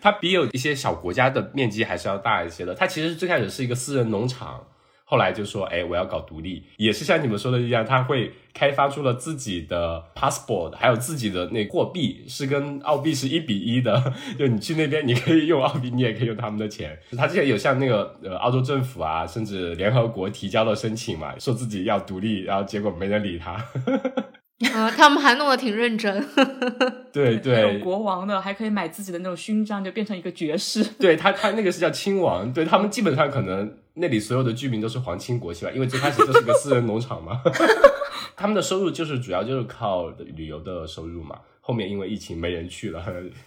[0.01, 2.75] 它比有一些小国家的面积还是要大一些的。
[2.75, 4.67] 它其实最开始是一个私人农场，
[5.11, 14.15] 后来就说，哎，我要搞独立，也是像你们说的一样，他会开发出了自己的 passport，还有自己的那货币是跟澳币是一比一的。
[14.39, 16.97] 就你去那边，你可以用澳币，你也可以用他们的钱。
[17.19, 23.61] 他之前有向那个呃澳洲政府啊，甚至联合国提交了申请嘛，说自己要独立，然后结果没人理他。
[24.73, 26.23] 嗯，他们还弄得挺认真。
[27.13, 30.85] 对那对有国王的还可以买自己的那种勋章，就变成一个爵士。
[30.99, 37.43] 对，他他那个是叫亲王，对他们基本上可能那里所有的居民都是皇亲国戚吧，因为最开始就是个私人农场嘛，
[38.37, 41.41] 他们的收入就是主要就是靠旅游的收入嘛。
[41.61, 43.05] 后面因为疫情没人去了，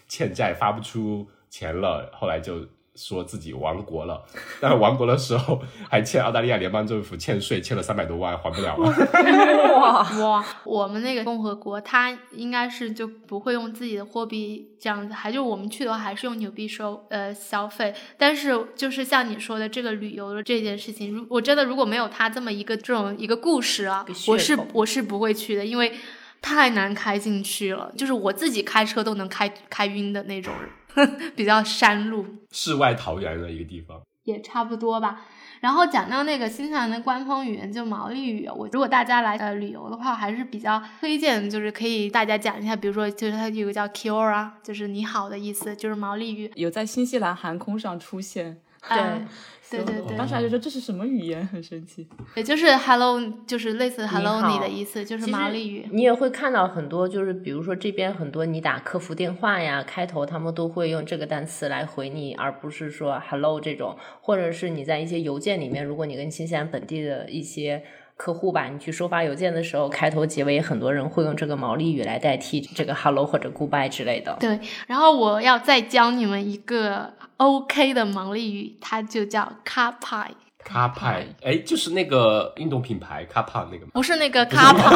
[0.08, 4.24] 欠债发不出钱了，后来就说自己亡国了。
[4.62, 9.80] 但是亡国的时候还欠澳大利亚联邦政府欠税，欠了三百多万，还不了了。
[9.80, 17.94] 哇，哇， 我们那个共和国，它应该是就不会用自己的货币这样子，还就我们去的话还是用纽币收呃消费。
[18.18, 25.94] 但是就是像你说的这个旅游的这件事情，如我真的如果没有他这么一个这种一个故事啊我是我是不会去的，因为
[26.42, 30.70] 太难开进去了，就是我自己开车都能开开晕的那种人，
[31.36, 32.26] 比较山路。
[32.52, 34.02] 世外桃源的一个地方。
[34.24, 35.26] 也差不多吧。
[35.60, 46.52] 然后讲到那个新西兰的官方语言就毛利语，我如果大家来呃旅游的话，还是比较推荐，就是可以大家讲一下，比如说就是它有个叫 Kia，就是你好的意思，就是毛利语。
[46.56, 48.58] 有在新西兰航空上出现，
[48.90, 49.28] 嗯
[49.72, 52.08] 对对对当时还就说这是什么语言，很神奇。
[52.36, 55.88] 也就是 Hello，就是类似 Hello 你的意思，就是其实毛利语。
[55.92, 67.84] 你也会看到很多，就是比如说这边很多你打客服电话呀，开头他们都会用这个单词来回你，而不是说 hello 这种，或者是你在一些邮件里面，如果你跟新西兰本地的一些
[68.16, 74.36] 客户吧，你去收发邮件的时候，开头结尾很多人会用这个毛利语来代替这个 hello 或者 goodbye 之类的。
[74.40, 80.32] 对，然后我要再教你们一个 OK 的毛利语，它就叫 k a p a
[80.64, 83.92] 卡派，哎，就是那个运动品牌卡帕那个吗？
[83.94, 84.90] 不是那个 k a p a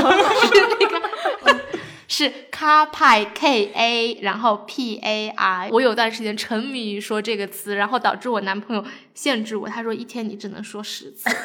[0.48, 1.08] 是那个。
[2.10, 5.70] 是 k p K A，然后 P A I。
[5.74, 11.30] 我有段时间沉迷于说这个词，然后导致我男朋友限制我，他说一天你只能说十次，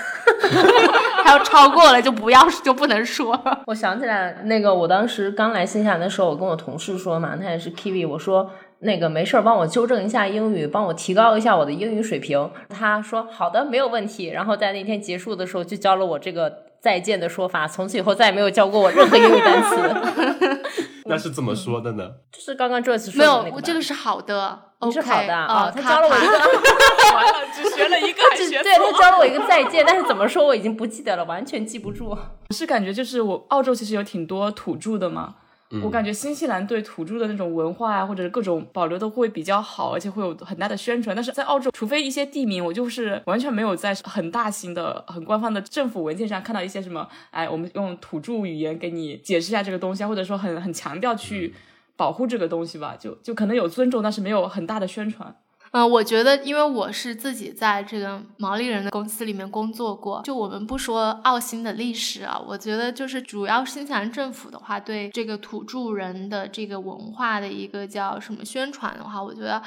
[1.22, 3.38] 他要超过了就不要就不能说。
[3.66, 12.50] 我想起来，那个我当时刚来新西兰的时候，我跟我同事说嘛，他也是 Kiwi，我说那个没事儿，帮我纠正一下英语，帮我提高一下我的英语水平。
[12.68, 14.26] 他说好的，没有问题。
[14.26, 20.62] 然后在那天结束的时候，就教了我这个再见的说法，从此以后再也没有教过我任何英语单词。
[21.06, 22.08] 那是怎么说的呢？
[22.32, 26.32] 就是刚刚 Joyce 说没有的那，个吧，我这个是好的，你是好的啊、呃他教了我一个，
[27.14, 32.08] 完了，只学了一个，还学对他教了我一个再见，但是怎么说我已经不记得了，完全记不住。
[32.08, 32.18] 我
[32.54, 35.34] 是感觉就是我澳洲其实有挺多土著的嘛，
[35.82, 41.16] 我感觉新西兰对土著的那种文化啊，或者是各种保留的会比较好，而且会有很大的宣传。
[41.16, 51.54] 但是在澳洲，除非一些地名，我就是完全没有在很大型的、很官方的政府文件上看到一些什么，哎，我们用土著语言给你解释一下这个东西啊，或者说很很强调去
[51.96, 55.36] 保护这个东西吧，就就可能有尊重，但是没有很大的宣传。
[55.72, 69.62] 嗯，我觉得，因为我是自己在这个毛利人的公司里面工作过，就我们不说澳新的历史啊，我觉得就是主要新西兰政府的话，对这个土著人的这个文化的一个叫什么宣传的话，我觉得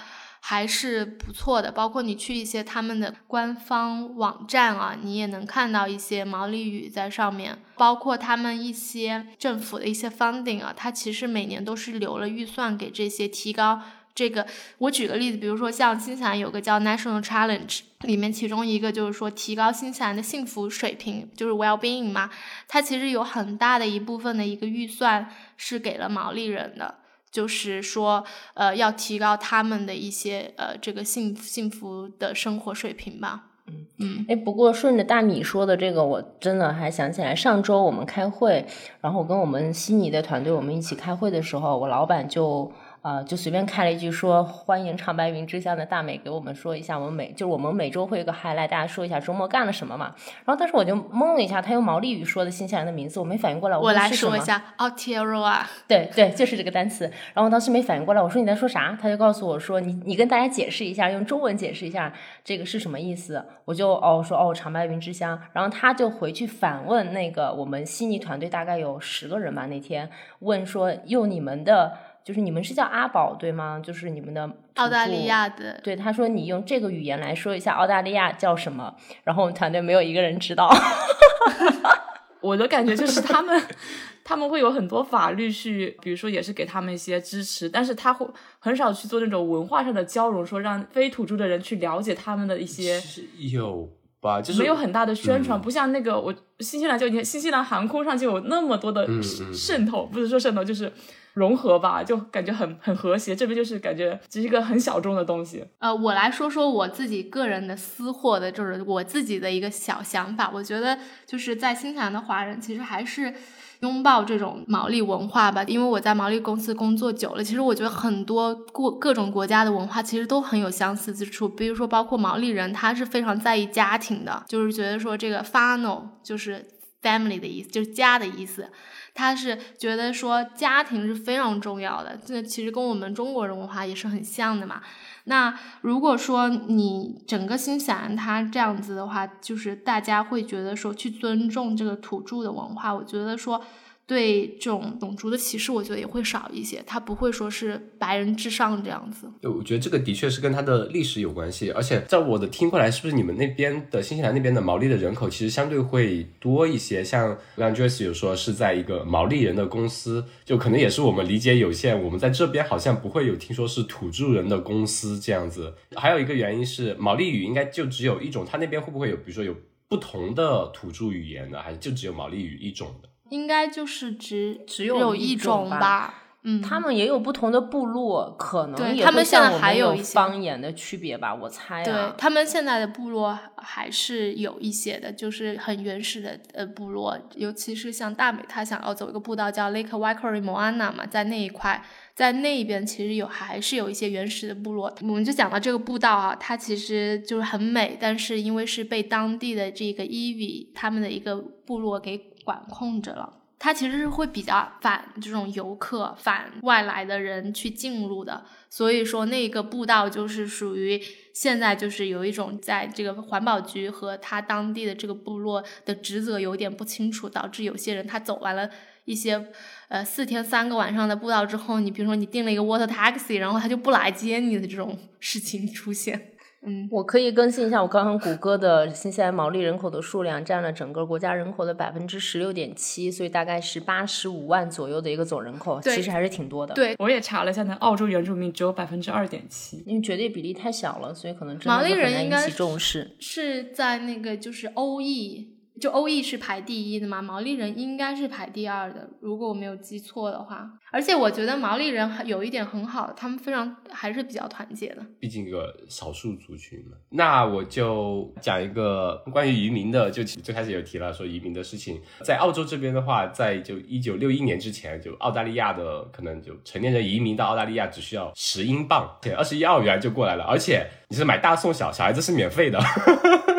[0.47, 13.81] 还是不错的，包括你去一些他们的官方网站啊，你也能看到一些毛利语在上面，包括他们一些政府的一些 funding 啊，它其实每年都是留了预算给这些提高
[14.13, 14.45] 这个。
[14.77, 22.29] 我举个例子，比如说像新西兰有个叫 National Challenge，里面其中一个就是说提高新西兰的幸福水平，就是 well being 嘛，
[22.67, 25.27] 它其实有很大的一部分的一个预算
[25.57, 26.99] 是给了毛利人的。
[27.35, 33.47] 就是说，呃，要提高他们的一些呃这个幸幸福的生活水平吧。
[33.67, 34.25] 嗯嗯。
[34.29, 38.65] 哎，不过顺着大米说的这个，我真的还想起来，上周我们开会，
[39.01, 42.71] 然后跟我们悉尼的团队我们一起开会的时候，我老板就。
[43.05, 50.15] 呃，就随便开了一句说欢迎长白云之乡的大美给我们说一下，我们每就是我们每周会有个 highlight，大家说一下周末干了什么嘛。
[50.43, 53.77] 然后当时我就懵了一下，他用毛利语说的新西兰的名字，我没反应过来。
[53.77, 55.59] 我来说一下，Aotearoa。
[55.87, 57.05] 对对，就是这个单词。
[57.35, 58.97] 然后我当时没反应过来，我说你在说啥？
[58.99, 62.11] 他就告诉我说你你跟大家解释一下，用中文解释一下
[62.43, 63.45] 这个是什么意思。
[63.65, 71.95] 我就哦说哦长白云之乡，然后他就回去反问那个我们悉尼团队大概有十个人吧，那天问说用你们的。
[72.25, 73.79] 就是你们是叫阿宝对吗？
[73.83, 75.79] 就是你们的澳大利亚的。
[75.83, 80.67] 对，他说你用这个语言来说一下澳大利亚叫什么，然后我们团队没有一个人知道。
[82.41, 83.61] 我的感觉就是他们
[84.25, 92.99] 他们会有很多法律去，比如说也是给他们一些支持，但是他会很少去做那种文化上的交融，说让非土著的人去了解他们的一些。
[93.37, 93.87] 有
[94.19, 94.41] 吧？
[94.41, 99.07] 就是没有很大的宣传，不像那个我新西兰就你看新西兰航空上就有那么多的
[99.53, 100.91] 渗透，不是说渗透就是。
[101.35, 103.35] 融合吧，就感觉很很和谐。
[103.35, 105.63] 这边就是感觉只是一个很小众的东西。
[105.79, 110.49] 呃，我来说说我自己个人的私货的，就是我自己的一个小想法。
[110.53, 113.33] 我觉得就是在新西兰的华人其实还是
[113.81, 121.49] 拥抱这种毛利文化吧，因为我在毛利公司工作久了，其实我觉得很多过各种国家的文化其实都很有相似之处。
[121.49, 126.65] 比如说，包括毛利人，他是非常在意家庭的，就是觉得说这个 “fano” 就是
[127.01, 128.69] family 的意思，就是家的意思。
[129.15, 134.81] 他是觉得说家庭是非常重要的，这其实跟我们中国人文化也是很像的嘛。
[135.23, 143.59] 那如果说你整个新西兰它这样子的话，就是大家会觉得说去尊重这个土著的文化，我觉得说。
[144.07, 146.83] 对这种种族的歧视，我觉得也会少一些。
[146.85, 149.27] 他不会说是白人至上这样子。
[149.41, 151.71] 对我觉得这个的确是跟他的历史有关系。
[151.71, 157.03] 而且在我的听过来，是不是你们那边的新西兰那边的毛利的人口其实相对会多一些？
[157.03, 161.99] 像刚 Joyce 有说是在一个毛利人的公司，就可能也是我们理解有限。
[162.03, 165.73] 我们在这边好像不会有听说是土著人的公司这样子。
[165.95, 169.55] 还有一个原因是毛利语应该就只有一种，他那边会不会有，比如说有
[169.87, 173.09] 不同的土著语言呢，还是就只有毛利语一种的？
[173.29, 181.85] 应该就是只只有一种吧，嗯，他们也有不同的部落，可能他们现在还有一些方言的区别吧，我猜啊。
[181.85, 191.83] 对他们现在的部落还是有一些的，就是很原始的呃部落，尤其是像大美，他想要走一个步道叫 Lake Waikori Moana 嘛，在那一块，
[192.13, 194.93] 在那一边其实有还是有一些原始的部落。
[195.01, 202.34] 我们就讲到这个步道啊，它其实就是很美，但是因为是被当地的这个 Evi 他们的一个部落给。
[202.45, 208.45] 管控着了，它其实是会比较反这种游客、反外来的人去进入的。
[208.69, 211.01] 所以说，那个步道就是属于
[211.33, 218.69] 现在就是有一种在这个环保局和他当地的这个部落的职责有点不清楚，导致有些人他走完了
[219.05, 219.47] 一些
[219.87, 226.34] 呃四天三个晚上的步道之后，你比如说你订了一个 water taxi，然后他就不来接你的这种事情出现。
[226.65, 236.73] 嗯，我可以更新一下我刚刚谷歌的新西兰毛利人口的数量，占了整个国家人口的百分之十六点七，所以大概是八十五万左右的一个总人口，其实还是挺多的。
[236.73, 245.54] 对，我也查了一下，那澳洲原住民只有百分之二点七，因为绝对比例太小了，所以可能毛利人应该重视是在那个就是欧裔。
[245.79, 250.69] 就欧裔是排第一的嘛，毛利人应该是排第二的，如果我没有记错的话。
[250.91, 255.05] 而且我觉得毛利人有一点很好，他们非常还是比较团结的。
[255.19, 256.95] 毕竟一个少数族群嘛。
[257.09, 262.01] 那我就讲一个关于移民的，就最开始有提了说移民的事情。
[262.23, 270.45] 在澳洲这边的话，在就一九六一年之前，就澳大利亚的可能就成年人移民到澳大利亚只需要十英镑，对，二十一澳元就过来了。
[270.45, 272.79] 而且你是买大送小，小孩子是免费的。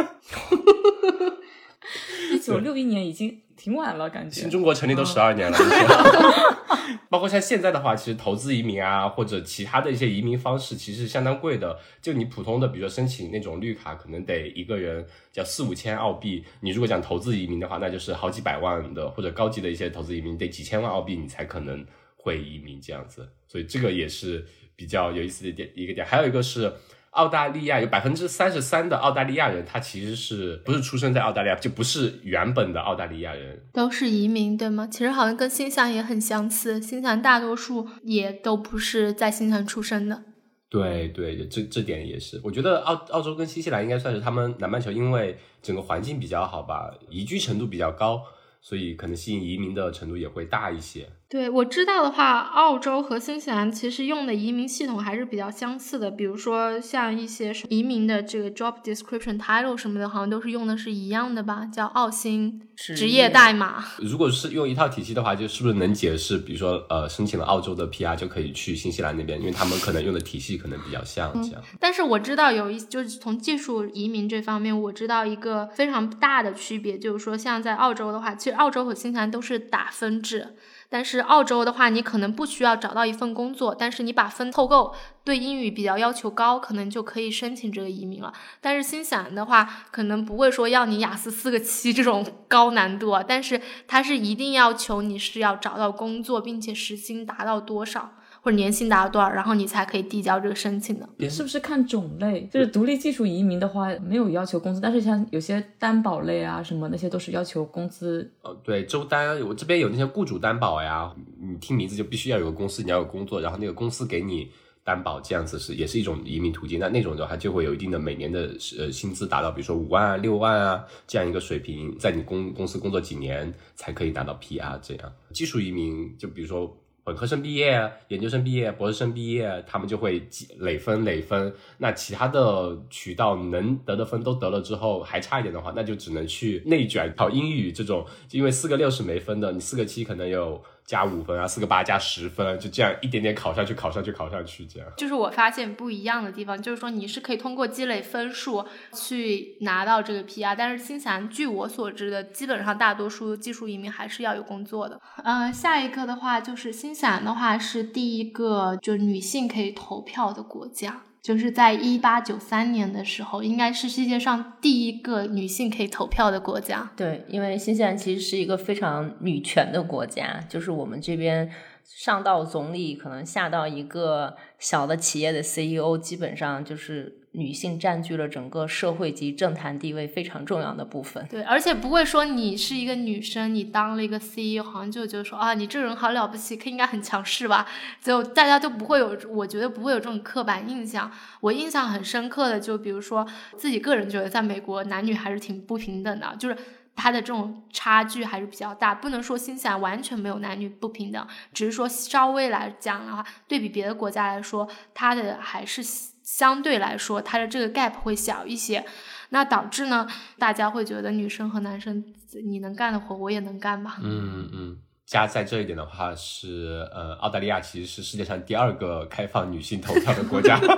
[2.46, 5.58] 九六一年已经挺晚了，感觉新中国成立都十二年了。
[7.08, 11.78] 包括像现在的话，其实投资移民啊，或者其他的一些移民方式，其实相当贵的。
[12.02, 16.44] 就你普通的，比如说申请那种绿卡，可能得一个人叫四五千澳币。
[16.60, 21.84] 你如果讲投资移民的话，那就是好几百万的，或者高级的一些投资移民得几千万澳币，你才可能
[22.16, 23.28] 会移民这样子。
[23.46, 24.44] 所以这个也是
[24.74, 26.04] 比较有意思的点一个点。
[26.04, 26.72] 还有一个是
[27.16, 33.58] 澳大利亚有百分之三十三的澳大利亚人，他其实是不是出生在澳大利亚，就不是原本的澳大利亚人。
[33.72, 34.86] 都是移民，对吗？
[34.86, 40.22] 其实好像跟新西兰也很相似，新西兰大多数也都不是在新西兰出生的。
[40.68, 48.20] 对对，这这点也是，我觉得澳澳洲跟新西兰应该算是他们南半球，因为整个环境比较好吧，宜居程度比较高，
[48.60, 51.08] 所以可能吸引移民的程度也会大一些。
[51.28, 56.08] 对我知道的话，澳洲和新西兰其实用的移民系统还是比较相似的。
[56.08, 61.66] 比如说像一些移民的这个 job description title 什么的，好像都是用的是一样的吧？
[61.66, 63.84] 叫澳新职业代码。
[63.98, 66.38] 如果是用一套体系的话，就是不是能解释？
[66.38, 71.62] 比如说，呃，申请了澳洲的 PR 就可以去新西兰那边，因为他们可能用的体系可能比较像这样。
[71.80, 80.54] 但是我知道有一，就是从技术移民这方面，我知道一个非常大的区别，就是说像在澳洲的话，其实澳洲和新西兰都是打分制。
[80.88, 88.32] 但是澳洲的话，你可能不需要找到一份工作，但是你把分凑够，对英语比较要求高，可能就可以申请这个移民了。
[88.60, 98.12] 但是新西兰的话，可能不会说要你雅思四个七这种 高难度，啊但是它是一定要求你是要找到工作，并且时薪达到多少。
[98.46, 101.28] 或者年薪达到多少，然后你才可以递交这个申请的？
[101.28, 102.48] 是不是看种类？
[102.48, 108.32] 就是独立技术移民的话，没有要求工资，但是像有些担保类啊什么那些都是要求工资。
[108.42, 114.48] 呃，对，周单，我这边有那些雇主担保呀，你听名字就必须要有个公司，你要有工作，然后那个公司给你
[114.84, 116.78] 担保，这样子是也是一种移民途径。
[116.78, 125.12] 那那种的话就会有一定的每年的呃薪资达到，比如说五万啊、六万啊这样一个水平，在你公公司工作几年才可以拿到 PR 这样。
[125.32, 126.72] 技术移民就比如说。
[127.06, 131.54] 本科生毕业、研究生毕业、博士生毕业，他们就会积累分累分。
[131.78, 140.60] 那其他的渠道能得的分都得了之后，还差一点的话，那就只能去内卷考英语这种，因为四个六是没分的，你四个七可能有。
[140.86, 144.88] 加五分啊，四个八加十分，就这样一点点考上去，考上去，考上去，这样。
[144.96, 148.64] 就是我发现不一样的地方，就是说你是可以通过积累分数
[148.94, 155.00] 去拿到这个 PR，但是新西兰据我所知的，基本上大多数技术移民还是要有工作的。
[155.24, 161.02] 嗯，下一个的话就是新西兰的话是第一个就是女性可以投票的国家。
[161.26, 166.88] 就是在一八九三年的时候，应该是世界上第一个女性可以投票的国家。
[166.96, 171.50] 对，因为新西兰其实是一个非常女权的国家，就是我们这边
[171.82, 177.25] 上到总理，可能下到一个小的企业的 CEO，基本上就是。
[177.38, 181.26] 女性占据了整个社会及政坛地位非常重要的部分。
[181.28, 187.66] 对，而且不会说你是一个女生，你当了一个 CEO，好像就觉得说啊，你这人好了不起，应该很强势吧？
[188.02, 191.12] 就大家都不会有，我觉得不会有这种刻板印象。
[191.40, 193.26] 我印象很深刻的，就比如说
[193.58, 196.56] 自己个人觉得，在美国男女还是挺不平等的，就是
[196.94, 198.94] 他的这种差距还是比较大。
[198.94, 205.82] 不能说新西兰完全没有男女不平等，只是说稍微来讲的话，对比别的国家来说，它的还是。
[206.26, 208.84] 相对来说，它的这个 gap 会小一些，
[209.28, 210.08] 那导致呢，
[210.40, 212.04] 大家会觉得女生和男生，
[212.44, 213.98] 你能干的活我也能干吧？
[214.02, 220.58] 嗯嗯，加在这一点的话是，呃，澳大利亚其实是世界上第二个开放女性投票的国家。
[220.58, 220.68] 真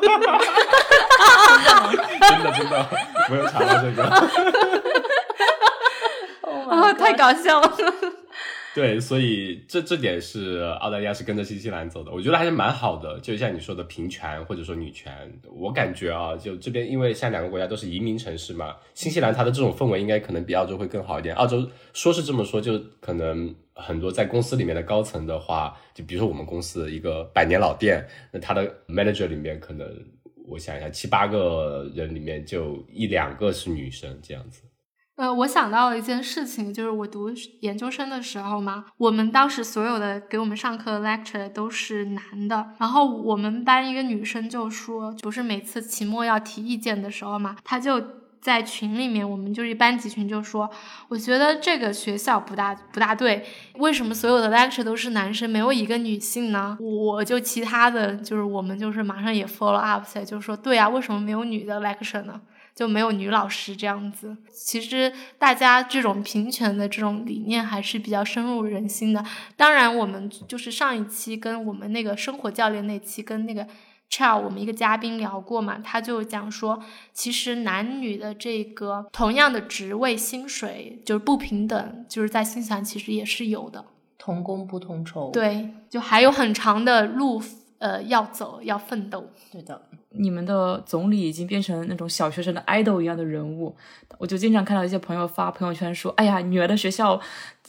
[2.45, 2.87] 的真的，
[3.31, 4.05] 没有查到这个。
[6.71, 7.73] 啊， 太搞笑了。
[8.79, 13.19] 对，所以这这点是澳大利亚是跟着新西兰走的，我觉得还是蛮好的。
[13.19, 15.13] 就像你说的平权或者说女权，
[15.51, 21.35] 我感觉啊，就这边因为像两个国家都是移民城市嘛，新西兰它的这种氛围应该可能比澳洲会更好一点。
[21.35, 29.93] 澳洲说是这么说，就可能很多在公司里面的高层的话，就比如说我们公司一个百年老店，那他的 manager 里面可能
[30.47, 34.63] 我想一下，七八个人里面就一两个是女生这样子。
[35.19, 48.01] 呃，我想到了一件事情，就是我读研究生的时候嘛，我们当时所有的给我们上课的 lecture 都是男的，然后我们班一个女生就说，不是每次期末要提意见的时候嘛，她就
[48.41, 50.71] 在群里面，我们就是班级群就说，
[51.09, 53.45] 我觉得这个学校不大不大对，
[53.79, 56.79] 为什么所有的 lecture 都是男生，没有一个女性呢？
[56.81, 62.41] 我就其他的就是我们就是马上也 follow up，就说对啊，为什么没有女的 lecture 呢？
[62.79, 64.37] 就没有女老师这样子。
[64.53, 69.25] 其实大家这种平权的这种理念还是比较深入人心的。
[69.57, 73.67] 当然，我们就是上一期跟我们那个生活教练那期跟那个
[74.09, 76.81] Charles 我们一个嘉宾聊过嘛，他就讲说，
[77.13, 83.85] 其实男女的这个同样的职位薪水就是不平等，就是在新西兰其实也是有的。
[84.17, 85.33] 同工不同酬。
[85.33, 87.43] 对，就还有很长的路
[87.79, 89.31] 呃要走，要奋斗。
[89.51, 89.83] 对的。
[90.11, 93.77] 你们的总理已经变成那种小学生的 idol 一样的人物，
[94.19, 97.21] 我就经常看到一些朋友发朋友圈说：“哎呀，女儿的学校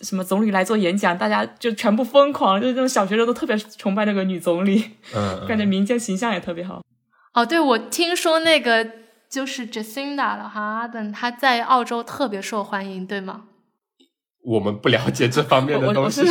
[0.02, 6.82] 什么总理来做演讲，大家就全部疯狂，就是那种小学生都特别崇拜那个女总理，嗯， 感觉民间形象也特别好。”
[7.34, 8.90] 哦，对，我听说那个
[9.30, 13.44] 就是 Jacinda 了哈等，她在澳洲特别受欢迎，对吗？
[14.44, 16.24] 我们不了解这方面的 东西，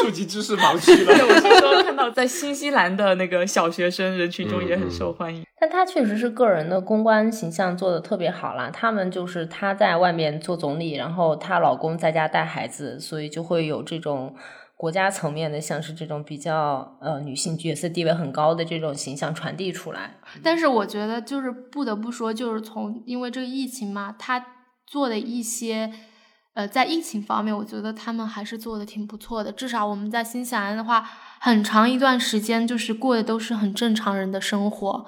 [0.00, 1.12] 触及知识盲区了。
[1.28, 8.70] 我听说看到在新西兰的那个小学生人群中也很受欢迎，但他确实是个人的公关形象做的特别好啦。
[8.70, 14.34] 他们就是她在外面做总理，然后她老公在家带孩子，所以就会有这种
[14.74, 20.16] 国家层面的，像是这种比较呃女性角色地位很高的这种形象传递出来。
[20.42, 24.42] 但是我觉得就是不得不说，就是从因为这个疫情嘛，他
[24.86, 25.92] 做的一些。
[26.60, 29.50] 呃，在疫情方面，我觉得他们还是做的挺不错的。
[29.50, 31.08] 至少我们在新西兰的话，
[31.38, 35.06] 很长一段时间就是过的都是很正常人的生活。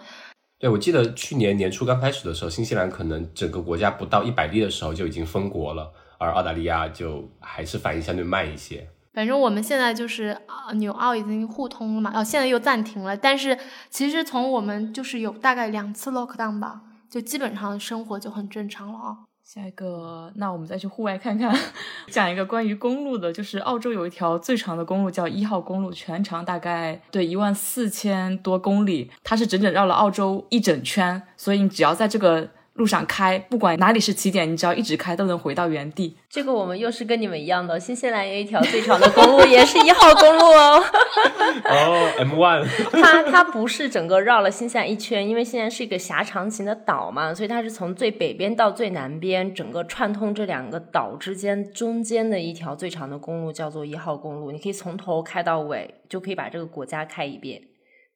[0.58, 8.88] 对，我记得去年年初刚开始的时候，新西兰可能整个国家不到一百例的时候就已经封国了，而澳大利亚就还是反应相对慢一些。
[9.12, 13.14] 反正我们现在就是啊，纽澳已经互通了嘛，哦，现在又暂停了。
[13.14, 13.58] 但是
[13.90, 16.80] 其实从我们就是有大概两次 lockdown 吧，
[17.10, 19.18] 就基本上生活就很正常了啊。
[19.54, 21.54] 下一个，那我们再去户外看看，
[22.08, 32.48] 讲一个关于公路的，就是澳洲有一条最长的公路叫一号公路，全长大概对一万四千多公里，它是整整绕了澳洲一整圈，所以你只要在这个。
[32.74, 36.16] 路上开，不管哪里是起点，你只要一直开，都能回到原地。
[36.30, 40.82] 这个我们又是跟你们一样的，新西兰有一条最长的公路，也是一号公路哦。
[41.68, 42.66] 哦，M one。
[42.92, 54.50] 它它不是整个绕了新西兰一圈，因为现在是一个狭长型的岛嘛，所以它是从最北边到最南边，整个串通这两个岛之间中间的一条最长的公路叫做一号公路。
[54.50, 57.60] 你可以从头开到尾，就可以把这个国家开一遍。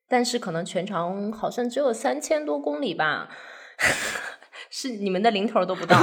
[0.09, 3.29] 但是可能全长好像只有三千多公里吧。
[4.79, 5.97] 是你们的零头都不到，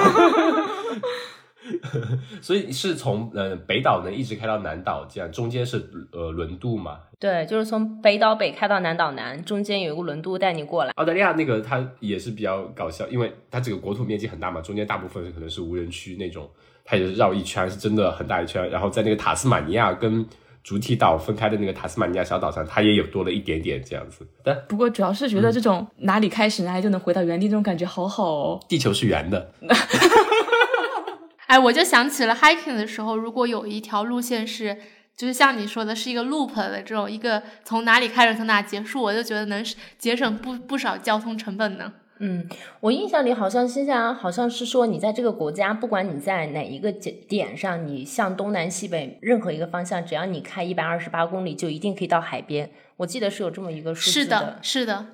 [2.42, 5.78] 所以是从呃北岛呢一直开到南岛，这样中间是
[6.12, 7.02] 呃轮渡嘛？
[7.20, 10.92] 对，就是从北岛北开到南岛南，中间有一个轮渡带你过来。
[10.96, 16.50] 澳大利亚那个它也是比较搞笑，因为它这个国土面积很大嘛，中间大部分可能是无人区那种，
[16.84, 18.68] 它也是绕一圈，是真的很大一圈。
[18.72, 20.26] 然后在那个塔斯马尼亚跟。
[20.64, 24.26] 主体岛分开的那个塔斯马尼亚小岛上，它也有多了一点点这样子。
[24.44, 28.60] 但不过主要是觉得这种哪里开始哪里就能回到原地，这种感觉好好哦。
[28.70, 29.52] 地球是圆的。
[31.48, 34.78] 哎，我就想起了 hiking 的时候，如果有一条路线是，
[35.16, 39.64] 就是像你说的是一个 loop 的这种，一个从哪里开始从哪结束，我就觉得能
[40.00, 41.94] 节省不不少交通成本呢。
[42.20, 42.48] 嗯，
[42.80, 52.70] 我印象里好像新西兰好像是说，你在这个国家，不管你在哪一个点点上，你向东南西北任何一个方向，只要你开一百二十八公里，就一定可以到海边。
[52.98, 54.38] 我记得是有这么一个数字的。
[54.38, 55.06] 是的，是的。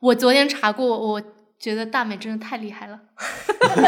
[0.00, 1.22] 我昨天查过，我
[1.58, 2.98] 觉得大美真的太厉害了，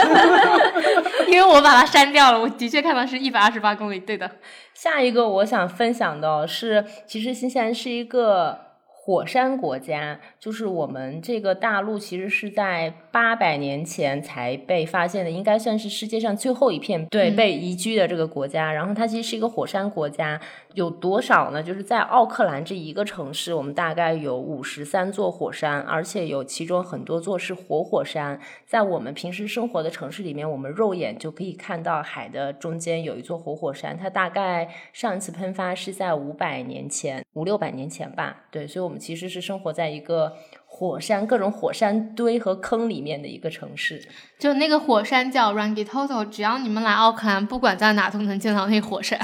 [1.27, 2.41] 因为我把它删掉了。
[2.41, 4.31] 我的确看到是一百二十八公里，对的。
[4.75, 8.68] 下一个我想分享的是，其实新西兰是一个。
[9.09, 18.71] 火山国家就是我们这个大陆，其实是在八百年前才被发现的，应该算是世界上最后一片对被移居的这个国家。
[18.71, 20.39] 然后它其实是一个火山国家，
[20.79, 21.63] 有多少呢？
[21.63, 28.39] 就是在奥克兰这一个城市，我们大概有五十三座火山，而且有其中很多座是活火山。
[28.65, 38.45] 在我们平时生活的城市里面，我们肉眼就可以看到海的中间有一座活火山，它大概上一次喷发是在五百年前，五六百年前吧。
[38.53, 38.97] 对，所以我们。
[39.09, 40.35] 其实是生活在一个
[40.67, 44.07] 火山、各种火山堆和坑里面的一个城市。
[44.39, 49.19] 就那个火山叫 Rangitoto，只要你们来奥克兰，不管在哪都能见到那火山。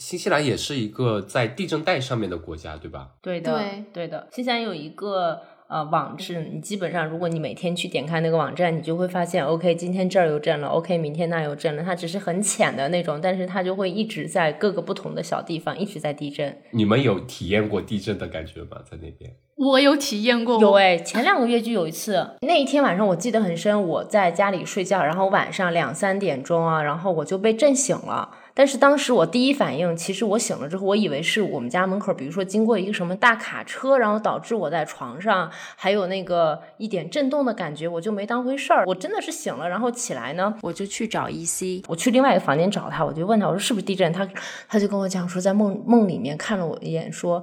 [0.00, 3.10] 新西兰也是一个在地震带上面的国家，对吧？
[3.22, 4.26] 对的，对的。
[4.32, 5.40] 新西兰有一个。
[5.70, 11.84] 呃，网是你基本上，如果你每天去点开那个网站，你就会发现，OK，今天这儿又震了，OK，明天那又震了。
[11.84, 16.60] 它只是很浅的那种，但是它就会一直在各个不同的小地方一直在地震。
[16.72, 18.78] 你们有体验过地震的感觉吗？
[18.84, 19.32] 在那边？
[19.54, 22.30] 我有体验过，有哎，前两个月就有一次。
[22.40, 28.30] 那一天晚上我记得很深，我在家里睡觉，然后晚上两三点钟啊，然后我就被震醒了。
[28.60, 38.84] 但是当时我第一反应，其实我醒了之后，我以为是我们家门口，比如说经过一个什么大卡车，然后导致我在床上还有那个一点震动的感觉，我就没当回事儿。
[38.86, 44.12] 我真的是醒了，然后起来呢，我就去找 EC，我去另外一个房间找他，我就问他，我说是不是地震？
[44.12, 44.28] 他
[44.68, 47.42] 他就跟我讲说，在梦梦里面看了我一眼，说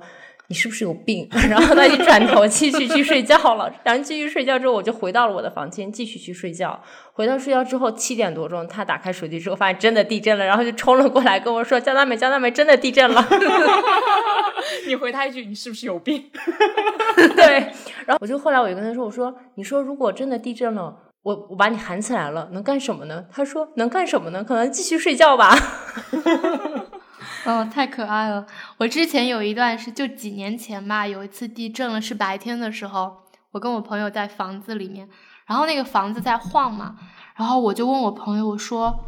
[0.50, 1.28] 你是不是有病？
[1.50, 3.70] 然后他就转头继续去睡觉了。
[3.84, 6.82] 然后继续睡觉之后，我就回到了我的房间，继续去睡觉。
[7.14, 13.28] 回到睡觉之后，七点多钟，他打开手机之后，发现真的地震了，然后就冲了过来跟我说：“江大美，江大美，真的地震了。
[14.88, 16.30] 你回他一句：“你是不是有病？”
[17.36, 17.72] 对。
[18.06, 24.44] 然后我就后来我就跟他说：“我说，你说如果真的地震了，我我把你喊起来了，能干什么呢？”他说：“能干什么呢？
[24.44, 25.56] 可能继续睡觉吧。”
[27.48, 28.46] 哦，太可爱了！
[28.78, 35.08] 我之前有一段是就几年前吧，有一次地震了，是白天的时候，我跟我朋友在房子里面，
[35.46, 36.98] 然后那个房子在晃嘛，
[37.36, 39.00] 然后我就问我朋友，说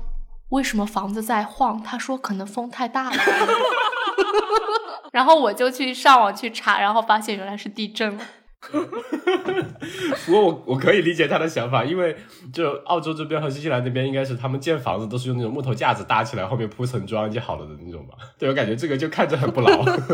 [0.51, 1.83] 为什么房子在晃？
[1.83, 3.17] 他说可能风太大了。
[5.11, 8.23] 然后我就去上网去查，然后发现原来是地震了。
[10.25, 12.15] 不过我我可以理解他的想法，因为
[12.53, 18.15] 就澳洲这边和新西兰那边，应该是他们建房子都是用那种木头架子搭起来，后面铺层砖就好了的那种吧。
[18.37, 19.69] 对我感觉这个就看着很不牢。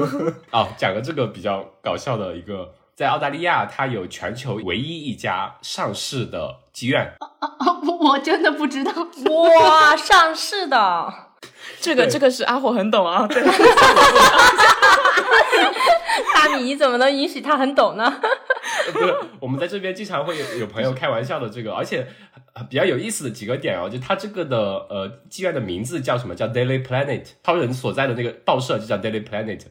[0.51, 7.15] 哦，讲个这个比较搞笑的一个，在澳大利亚，它有全球唯一一家上市的妓院。
[7.19, 7.27] 啊
[7.59, 8.91] 啊我真的不知道，
[9.31, 10.77] 哇，上市的
[11.79, 13.43] 这个这个是阿火很懂啊， 对。
[16.33, 18.11] 大米，你怎么能允许他很懂呢？
[18.93, 22.07] 不是，我们在这边经常会有有朋友开玩笑的这个，而且
[22.69, 26.33] 比较有意思的几个点哦，就他这个的呃妓院的名字叫什么？
[26.35, 29.61] 叫 Daily Planet，超人所在的那个报社就叫 Daily Planet，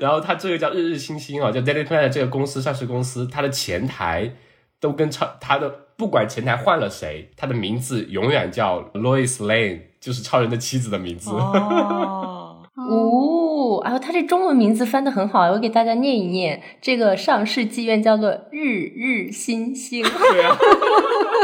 [0.00, 4.34] 然后他这个叫日日星星啊，叫 Daily Planet 这个公司上市公司，它的前台
[4.80, 11.30] 都跟超他的不管前台换了谁，他的名字永远叫 Lois Lane，就是超人的妻子的名字。
[11.30, 16.62] 哦， 哦，然后他这中文名字翻的很好，我给大家念一念。
[16.82, 20.56] 这个上市妓院叫做日日新星， 对啊，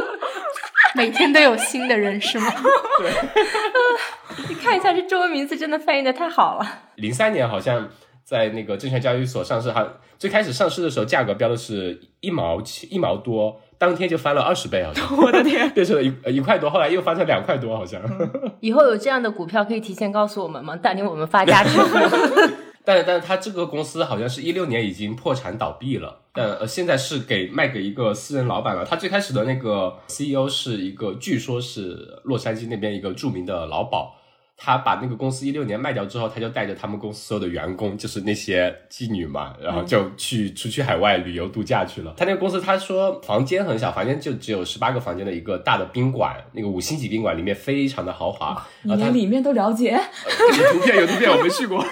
[0.95, 2.53] 每天都有新的人是吗？
[2.99, 3.11] 对。
[4.49, 6.67] 你看一下这中文名字，真的翻译的太好了。
[6.97, 7.89] 零三年好像
[8.23, 9.87] 在那个证券交易所上市，还，
[10.19, 17.99] 最开始上市的时候价格标的是一毛七一毛多，当天就翻了二十倍，好像 我的天， 变成了一呃一块多，后来又翻成两块多，好像。
[18.61, 20.77] 以后有这样的股票可以提前告诉我们吗？
[20.77, 21.97] 带领我们发家致富。
[22.85, 28.85] 但是但是他这个公司好像是一六年已经破产倒闭了，但呃现在是给卖给一个私人老板了。
[28.85, 34.13] 他最开始的那个 CEO 是一个，据说是洛杉矶那边一个著名的老鸨。
[34.63, 42.13] 他把那个公司一六年卖掉之后，他就带着他们公司所有的员工，就是那些妓女嘛，然后就去出去海外旅游度假去了。
[42.15, 48.63] 他那个公司他说房间很小，房间就只有十八个房间的一个大的宾馆，那个五星级宾馆里面非常的豪华。
[48.83, 49.93] 你连里面都了解？
[49.93, 51.83] 有图片有图片，我没去过。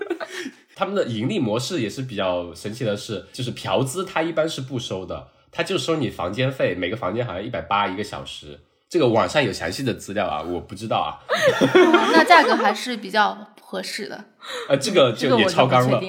[0.76, 8.60] 他们的盈利模式也是比较神奇的是，就是嫖资他一般是不收的，他就收你房间费，每个房间好像一百八一个小时。
[8.92, 11.16] 这个网上有详细的资料啊，我不知道啊。
[12.12, 14.22] 那价格还是比较合适的。
[14.68, 15.98] 呃，这个就也超纲了。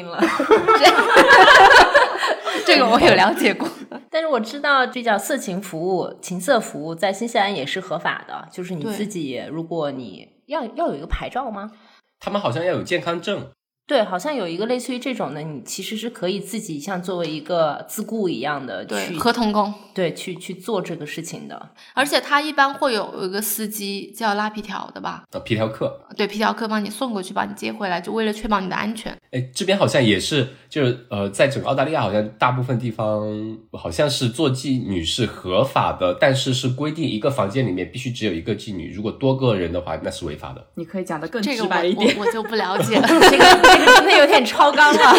[2.65, 3.65] 这个我有了解过，
[4.11, 8.49] 但是我知道这叫色情服务、情色服务，在新西兰也是合法的。
[8.51, 11.71] 就是你自己，如果你要要有一个牌照吗？
[12.19, 13.47] 他们好像要有健康证。
[13.85, 21.69] 对，好像有一个类似于这种的，你其实是可以自己像作为一个自雇一样的去合同工，对，去去做这个事情的。
[21.93, 25.23] 而且他一般会有一个司机叫拉皮条的吧？
[25.31, 25.99] 呃，皮条客。
[26.15, 29.15] 对，皮条客帮你送过去，帮你接回来，就为了确保你的安全。
[29.31, 40.65] 哎，这边好像也是，就是呃，在整个澳大利亚，好像大部分地方好像是做妓女是合法的，但是是规定一个房间里面必须只有一个妓女，如果多个人的话，那是违法的。
[40.75, 43.07] 你可以讲的更这个直白一点，我我就不了解了。
[43.29, 45.15] 这个这个真的有点超纲了，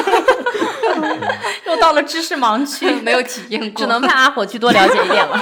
[1.67, 5.41] 又到了知识盲区，没有体验过，只能派阿火去多了解一点了。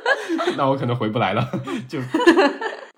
[0.56, 1.48] 那我可能回不来了。
[1.88, 1.98] 就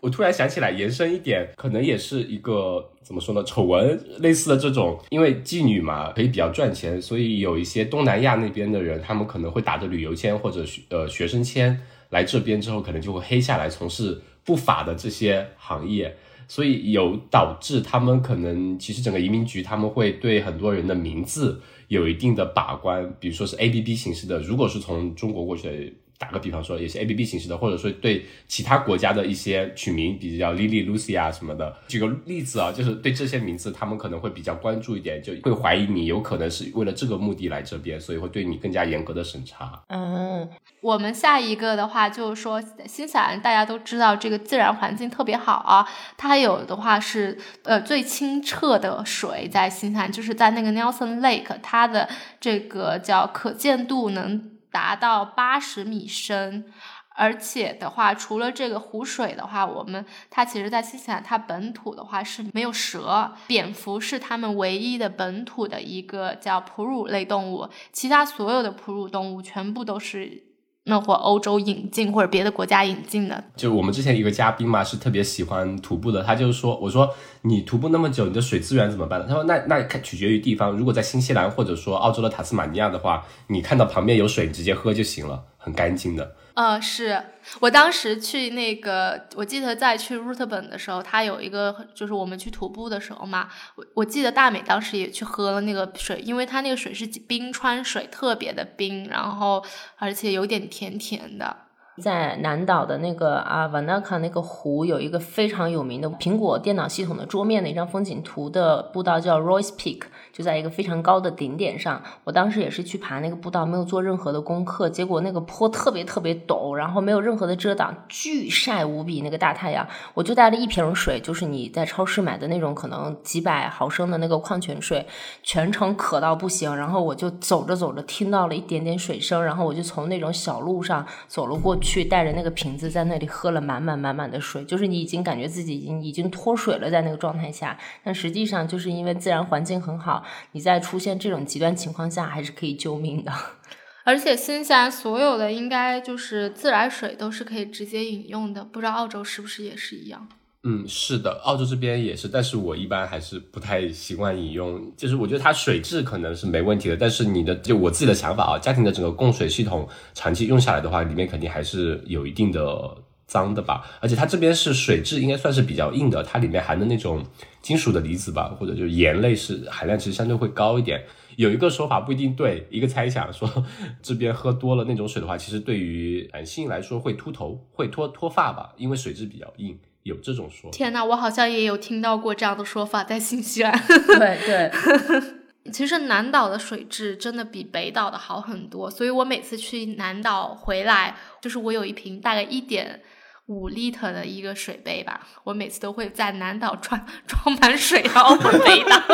[0.01, 3.43] 我突然想起来，延伸一点，可能也是一个怎么说呢？
[3.45, 16.17] 丑闻类似的这种，因为妓女嘛，可以比较赚钱，所以有一些东南亚那边的人，他们可能会打着旅游签或者呃学生签来这边之后，可能就会黑下来从事不法的这些行业。
[16.49, 31.77] 所以有导致他们可能其实整个移民局他们会对很多人的名字有一定的把关，比如说是 A B B 形式的，如果是从中国过去的，打个比方说也是 A B B 形式的，或者说对其他国家的一些取名，比如叫 Lily、Lucy 啊什么的。
[31.89, 39.83] 举个例子啊，就是对这些名字他们可能会比较关注一点，就会怀疑你有可能是为了这个目的来这边，所以会对你更加严格的审查。
[39.89, 40.49] 嗯，
[40.81, 45.87] 我们下一个的话就是说，新西兰大家都知道这个自然环境特别好啊，
[46.17, 52.09] 它有的话是呃最清澈的水在新西兰，就是在那个 Nelson Lake，它的
[52.41, 56.71] 这个叫可见度能达到八十米深。
[57.19, 70.45] 而且的话，除了这个湖水的话，我们它其实在新西兰它本土的话是没有蛇，蝙蝠是它们唯一的本土的一个叫哺乳类动物，其他所有的哺乳动物全部都是
[70.89, 73.43] 那或欧洲引进或者别的国家引进的。
[73.57, 77.13] 就我们之前一个嘉宾嘛，是特别喜欢徒步的，他就是说，我说
[77.43, 79.27] 你徒步那么久，你的水资源怎么办呢？
[79.29, 86.35] 他说那那取决于地方，如果在新西兰或者说澳洲的塔斯马尼亚的话，你看到旁边有水，你直接喝就行了，很干净的。
[86.57, 87.23] 呃，是
[87.61, 99.63] 我当时去那个，我记得在去鹿特本的时候，它有一个，就是我们去徒步的时候嘛，我我记得大美当时也去喝了那个水，因为它那个水是冰川水，特别的冰，然后
[99.99, 101.55] 而且有点甜甜的。
[102.03, 110.03] 在南岛的那个啊瓦纳卡那个湖，有一个非常有名的苹果电脑系统的桌面的一张风景图的步道，叫 Royce Peak，
[110.37, 112.03] 就在一个非常高的顶点上。
[112.25, 119.87] 我当时也是去爬那个步道，没有做任何的功课，结果那个坡特别特别陡，然后没有任何的遮挡，巨晒无比，那个大太阳。
[120.15, 125.07] 我就带了一瓶水，就是你在超市买的那种可能几百毫升的那个矿泉水，
[125.43, 126.77] 全程渴到不行。
[126.77, 132.07] 然后我就走着走着听到了一点点水声，然后我就从那种小路上走了过去。
[132.07, 140.23] 带着那个瓶子在那里喝了满满满满的水，就是你已经感觉自己已经已经脱水了，在那个状态下，但实际上就是因为自然环境很好，
[140.53, 143.33] 你在出现这种极端情况下还是可以救命的。
[144.05, 150.29] 而且新西兰所有的应该就是自来水都是可以直接饮用的，不知道澳洲是不是也是一样？
[150.69, 162.97] 嗯，是的，澳洲这边也是，但是我一般还是不太习惯饮用，就是我觉得它水质可能是没问题的，但是你的就我自己的想法啊，家庭的整个供水系统长期用下来的话，里面肯定还是有一定的
[163.27, 167.25] 脏的吧，而且它这边是水质应该算是比较硬的，它里面含的那种
[167.61, 171.05] 金属的离子吧，或者就是盐类是含量其实相对会高一点。
[171.37, 173.51] 有一个说法不一定对，一个猜想说
[174.01, 179.79] 这边喝多了那种水的话，其实对于男性来说会秃头，会脱脱发吧，因为水质比较硬。
[180.05, 180.71] 有这种说？
[180.71, 183.77] 天哪，我好像也有听到过这样的说法，在新西兰。
[183.89, 193.03] 对对，其实南岛的水质真的比北岛的好很多，所以我每次去南岛回来，就是我有一瓶大概一点
[193.47, 199.01] 五 liter 的一个水杯吧，我每次都会在南岛装 装满水，然后回北岛。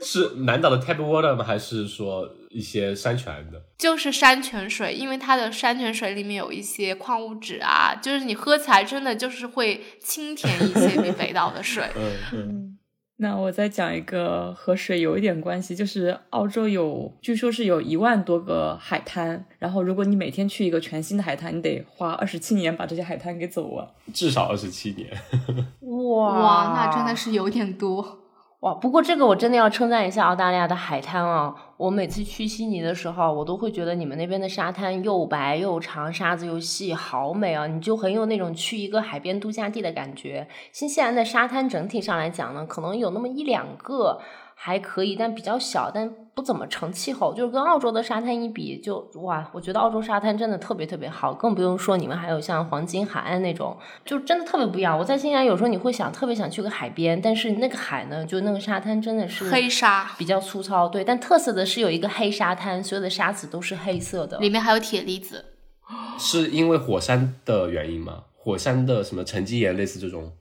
[0.00, 1.44] 是南岛的 tap water 吗？
[1.44, 3.60] 还是说一些山泉的？
[3.78, 11.84] 就是山泉水，因为它的山泉水里面有一些矿物质啊，就是你喝起来真的就是会清甜一些，比北岛的水。
[11.96, 12.71] 嗯嗯。
[13.18, 25.08] 那我再讲一个和水有一点关系，就是澳洲有，据说是有一万多个海滩，然后如果你每天去一个全新的海滩，你得花二十七年把这些海滩给走完，至少二十七年。
[25.80, 28.21] 哇，那真的是有点多。
[28.62, 31.52] 哇，不过这个我真的要称赞一下澳大利亚的海滩啊！
[31.76, 37.66] 我每次去悉尼的时候，我都会觉得你们那边的沙滩又白又长，沙子又细，好美啊！
[37.66, 40.46] 你就很有那种去一个海边度假地的感觉。
[40.70, 44.20] 新西兰的沙滩整体上来讲呢，可能有那么一两个。
[44.54, 47.34] 还可以，但比较小，但不怎么成气候。
[47.34, 54.98] 就是跟澳洲的沙滩一比，就哇，我觉得澳洲沙滩真的特别特别好，更不用说你们还有像黄金海岸那种，就真的特别不一样。
[54.98, 60.88] 我在新西兰有时候你会想特别想去个海边，但是那个海呢，就那个沙滩真的是黑沙，比较粗糙。
[60.88, 65.44] 对，但特色的是有一个黑沙滩，所有的沙子都是黑色的，里面还有铁离子。
[66.18, 68.24] 是因为火山的原因吗？
[68.36, 70.32] 火山的什么沉积岩类似这种？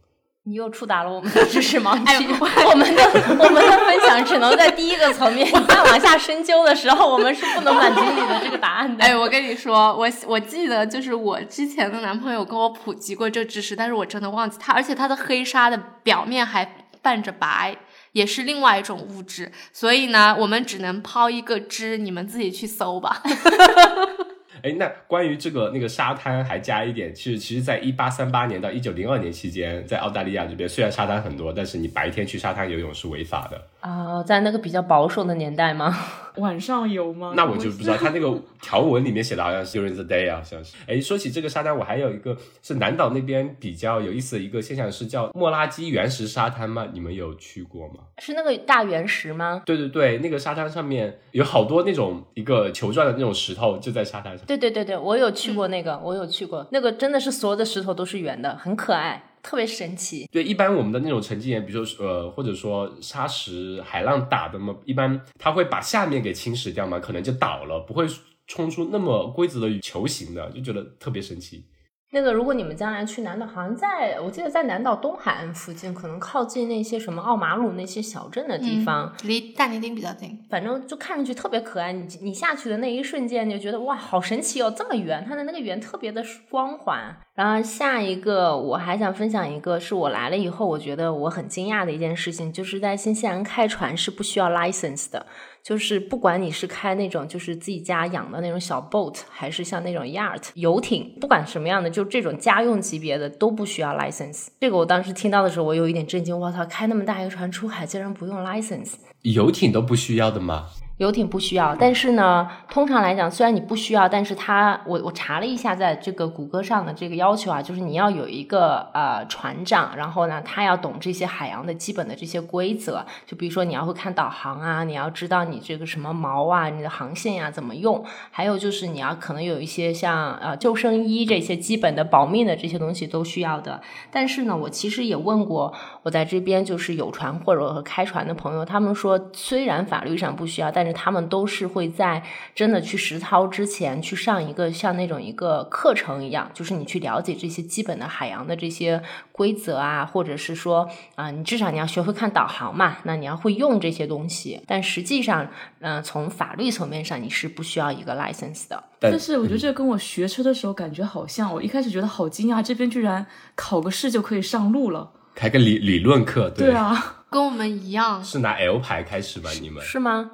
[0.44, 2.28] 你又触达了我们的知识盲区，
[2.66, 3.04] 我们的
[3.38, 9.04] 我们的分享只能在第一个层面，再往下深究的时候，我们是不能满足你的这个答案的。
[9.04, 17.78] 哎，我跟你说，我我记得就是我之前的男朋友跟我普及过这知识，但是我真的忘记他，而且他的黑纱的表面还泛着白，
[18.14, 23.22] 也是另外一种物质，所以呢，我们只能抛一个知，你们自己去搜吧。
[24.64, 33.62] 哎，那关于这个那个沙滩还加一点，其实其实，在一八三八年到一九零二年期间，在澳大利亚这边虽然沙滩很多，但是你白天去沙滩游泳是违法的。
[33.82, 34.24] 啊。
[34.24, 35.96] 在那个比较保守的年代吗？
[36.38, 37.34] 晚上有吗？
[37.36, 40.78] 那我就不知道，他那个条文里面写的好像是 during the day 啊，好像是。
[40.88, 46.88] 哎，说起这个沙滩，我还有一个是南岛那边比较有意思的一个现象是叫莫拉基原石沙滩吗？
[46.94, 47.96] 你们有去过吗？
[48.20, 49.62] 是那个大原石吗？
[49.66, 54.46] 对对对，那个沙滩上面有好多那种一个球状的那种石头，就在沙滩上。
[54.46, 59.22] 对对对对，我有去过那个，我有去过那个，真的是所有的石头都是圆的，很可爱。
[59.42, 68.06] 特别神奇，对，一般我们的那种沉积岩，比如说呃，或者说沙石海浪打的嘛，一般它会把下面给侵蚀掉嘛，可能就倒了，不会
[68.48, 71.66] 冲出那么规则的球形的，就觉得特别神奇。
[72.14, 80.38] 那个，如果你们将来去南岛，好像在我记得在南岛东海岸附近，可能靠近那些什么奥马鲁那些小镇的地方，离但尼丁比较近。
[80.50, 81.94] 反正就看上去特别可爱。
[81.94, 87.18] 你你下去的那一瞬间，你就觉得哇，好神奇哦，这么圆，它的那个圆特别的光滑。
[87.42, 95.26] 然后下一个，我还想分享一个，是我来了以后，我觉得我很惊讶的一件事情，就是在新西兰开船是不需要 license 的。
[95.64, 104.50] 就是不管你是开那种就是自己家养的那种小 boat，还是像那种 yacht 游艇，不管什么样的，就这种家用级别的都不需要 license。
[104.60, 108.92] 这个我当时听到的时候，我有一点震惊，我操，开那么大一个船出海竟然不用 license？
[109.24, 110.68] 游艇都不需要的吗？
[111.02, 133.82] 游艇不需要，但是呢，通常来讲，虽然你不需要，但是它，我我查了一下，在这个谷歌上的这个要求啊，就是你要有一个呃船长，然后呢，他要懂这些海洋的基本的这些规则，就比如说你要会看导航啊，你要知道你这个什么锚啊，你的航线呀怎么用，还有就是你要可能有一些像呃救生衣这些基本的保命的这些东西都需要的。
[134.12, 135.74] 但是呢，我其实也问过
[136.04, 142.24] 我在这边就是有船或者和开船的朋友，他们说虽然法律上不需要，但是他们都是会在
[142.54, 154.62] 真的去实操之前去上一个像那种一个课程一样，就是你去了解这些基本的海洋的这些规则啊，或者是说啊，你至少你要学会看导航嘛，那你要会用这些东西。
[154.68, 155.48] 但实际上，
[155.80, 158.84] 嗯，从法律层面上你是不需要一个 license 的。
[159.00, 163.26] 但是我觉得这个跟我学车的时候感觉好像，我一开始觉得好惊讶，这边居然
[163.56, 165.12] 考个试就可以上路了。
[165.34, 168.24] 开个理理论课，对啊， 跟我们一样。
[168.24, 169.50] 是拿 L 牌开始吧？
[169.62, 170.30] 你们是吗？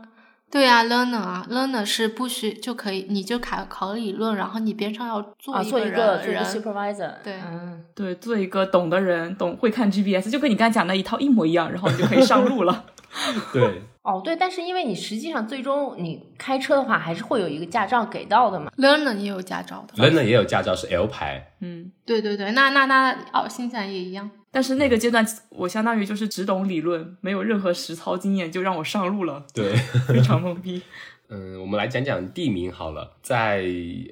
[0.50, 12.86] 对啊，learner 啊，learner 是不需就可以，你就考考理论，然后你边上要做做一个做一个 supervisor，对，嗯，对，做一个懂的人，懂会看 GPS，就跟你刚才讲那一套一模一样，然后你就可以上路了。
[13.52, 18.72] 对，哦对，但是因为你实际上最终你开车的话，还是会有一个驾照给到的嘛。
[18.78, 20.02] learner 也有驾照的。
[20.02, 24.30] learner 也有驾照是 L 牌，嗯，对对对，那那那哦，新西兰也一样。
[24.52, 29.76] 但是那个阶段我相当于就是只懂理论，没有任何实操经验，就让我上路了，对。
[30.08, 30.82] 非常懵逼。
[31.30, 33.12] 嗯，我们来讲讲地名好了。
[33.22, 33.66] 在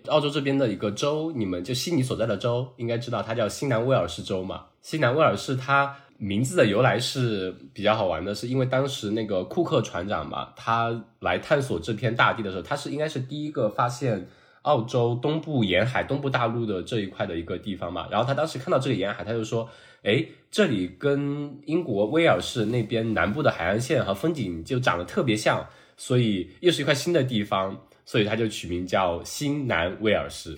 [0.08, 4.66] 澳洲这边的一个州，你们就悉尼所在的州，应该知道它叫新南威尔士州嘛。
[4.82, 14.28] 新南威尔士它名字的由来是比较好玩的，是因为当时那个库克船长嘛，他来探索这片大地的时候，他是应该是第一个发现
[14.64, 18.08] 澳洲东部沿海、东部大陆的这一块的一个地方嘛。
[18.12, 19.70] 然后他当时看到这个沿海，他就说
[20.06, 25.66] ：“诶，这里跟英国威尔士那边南部的海岸线和风景就长得特别像。”
[25.98, 27.74] 所以又是一块新的地方，
[28.06, 30.52] 所以它就取名叫新南威尔士，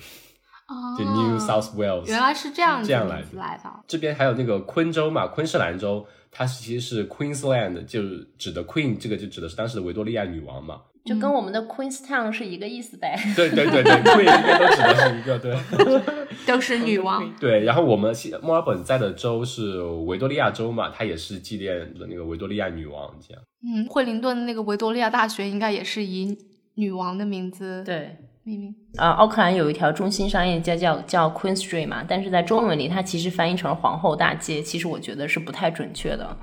[0.67, 2.07] 哦就 New South Wales。
[2.07, 3.71] 原来是这样这样来的。
[3.85, 8.01] 这边还有那个昆州嘛，昆士兰州，它其实是 Queensland，就
[8.39, 10.81] 指的 Queen，这个就指的是当时的维多利亚女王嘛。
[11.07, 13.17] 就跟我们的 Queenstown 是一个意思呗。
[13.35, 15.57] 对对对对，Queen 应该都指的是一个对。
[16.45, 17.29] 都是女王。
[17.39, 23.43] 对，然后我们西墨尔本在的州是维多利亚州嘛，它也是纪念的那个维多利亚女王这样。
[23.63, 26.37] 嗯，惠灵顿那个维多利亚大学应该也是以
[26.75, 28.75] 女王的名字对，命名。
[28.95, 36.37] 啊，奥克兰有一条中心商业街叫叫 Queen Street 嘛，但是在中文里它其实翻译成皇后大街，其实我觉得是不太准确的，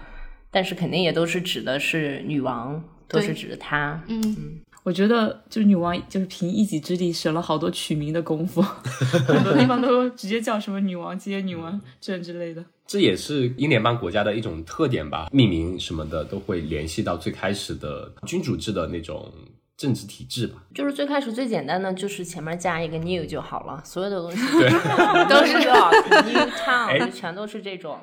[0.50, 2.82] 但是肯定也都是指的是女王，
[3.14, 4.02] 都是指的她。
[4.08, 8.60] 嗯，我觉得就是女王就是凭一己之力省了好多取名的功夫，
[9.26, 12.64] 很多地方都直接叫什么女王街、女王镇之类的。
[12.86, 19.32] 这也是英联邦国家的一种特点吧，命名什么的都会联系到最开始的君主制的那种
[19.78, 20.62] 政治体制吧。
[20.74, 24.68] 就是最开始最简单的就是前面加一个 new 就好了，所有的东西对
[25.30, 27.98] 都是 New Town，、哎全都是这种。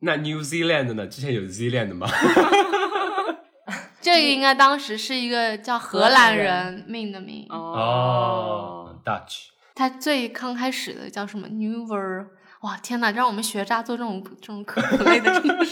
[0.00, 1.06] 那 New Zealand 呢？
[1.06, 2.06] 之前有 Zealand 吗？
[4.14, 7.46] 这个应该当时是一个叫荷兰人命的名。
[7.50, 9.48] 哦，Dutch。
[9.74, 12.26] 他最刚开始的叫什么 Newer？
[12.62, 13.12] 哇，天哪！
[13.12, 15.30] 让我们学渣做这种这种科普类的，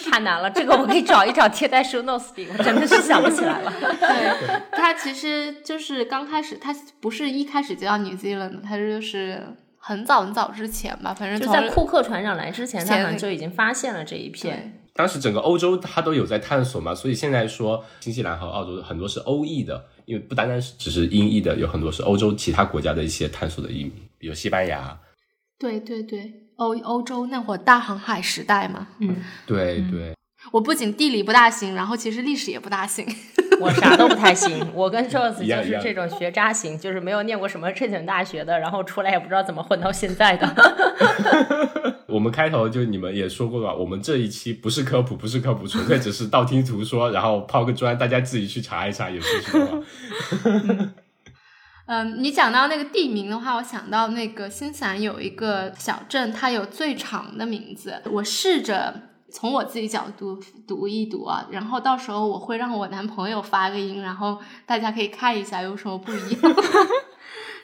[0.08, 3.72] 太难了，这个我可以找一找贴在 show notes 里，我真的是想不起来了。
[3.98, 9.42] 对，他其实就是刚开始，他不是一开始就叫 New Zealand，它就是
[9.78, 14.85] 很早很早之前吧，反正就在库克船长来之前，他前可能就已经发现了这一片。
[14.96, 24.98] 当时整个欧洲它都有在探索嘛，所以现在说新西兰和澳洲很多是欧裔的，因为不单单是只是英裔的，有很多是欧洲其他国家的一些探索的移民，比如西班牙。
[25.58, 29.16] 对对对，欧欧洲那会儿大航海时代嘛，嗯，
[29.46, 30.14] 对对，
[30.52, 33.06] 我不仅地理不大行，然后其实历史也不大行。
[33.58, 40.46] 我啥都不太行， 我跟 Jones 就是这种学渣型，就是没有念过什么正经大学的，然后出来也不知道怎么混到现在的。
[42.16, 49.84] 我们开头就你们也说过了，我们这一期不是科普，不是科普，纯粹只是道听途说，然后抛个砖，大家自己去查一查，也是什么。
[51.84, 58.00] 嗯，你讲到那个地名的话，我想到那个新西兰有一个小镇，它有最长的名字。
[58.10, 66.54] 我试着从我自己角度读一读啊，然后到时候我会让我男朋友发个音，然后大家可以看一下有什么不一样。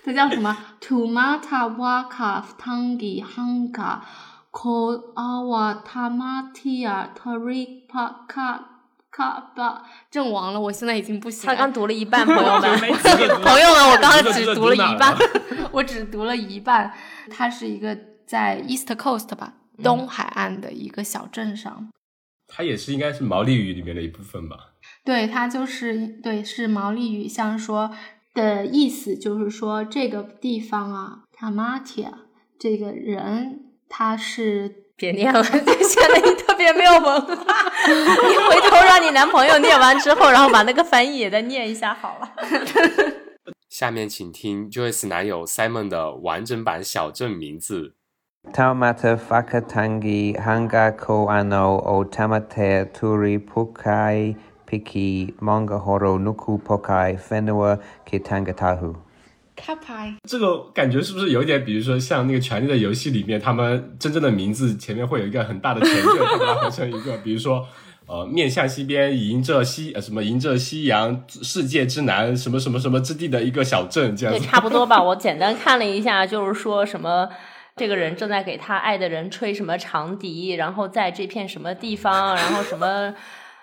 [0.05, 4.01] 它叫什么？Tumata Waka Tangi Hanga
[4.53, 8.61] Ko Awa Tamatia Taripaka
[9.11, 9.83] Kaba。
[10.11, 11.57] 阵亡了，我现在已经不行了。
[11.57, 12.71] 他刚读了一半，朋友们，
[13.41, 15.17] 朋友们，我刚刚只读了一半
[15.73, 16.93] 我只读了一半。
[17.31, 21.89] 它是一个在 East Coast 吧，东海岸的一个小镇上。
[22.47, 24.75] 它也是应该是毛利语里面的一部分吧？
[25.03, 27.91] 对，它就是对，是毛利语，像说
[28.35, 32.13] 的意思就是说这个地方啊，Tamatia
[32.59, 37.45] 这个人他是别念了，就显得你特别没有文化。
[37.87, 42.33] 你回头让你男朋友念完之后，然后把那个翻译也再念一下好了。
[43.69, 47.93] 下面请听 Joyce 男友 Simon 的完整版小镇名字。
[48.53, 54.35] Taumata Whakatangi Hanga Ko Ano o Tamate Turi Pukai
[54.67, 58.97] Piki Mongahoro Nuku Pokai Whenua Ki Tangatahu
[59.57, 60.15] 卡牌。
[60.29, 67.67] 这个感觉是不是有点，比如说像那个《权力的游戏》里面，他们真正的名字前面会有一个很大的前缀，他们把它合成一个，比如说。
[68.05, 75.01] 呃，面向西边，迎着西呃什么迎着夕阳，世界之南，什么什么什么之地的一个小镇，这样对，差不多吧。
[75.01, 77.29] 我简单看了一下，就是说什么。
[77.77, 83.15] 这个人正在给他爱的人吹什么长笛，然后在这片什么地方，然后什么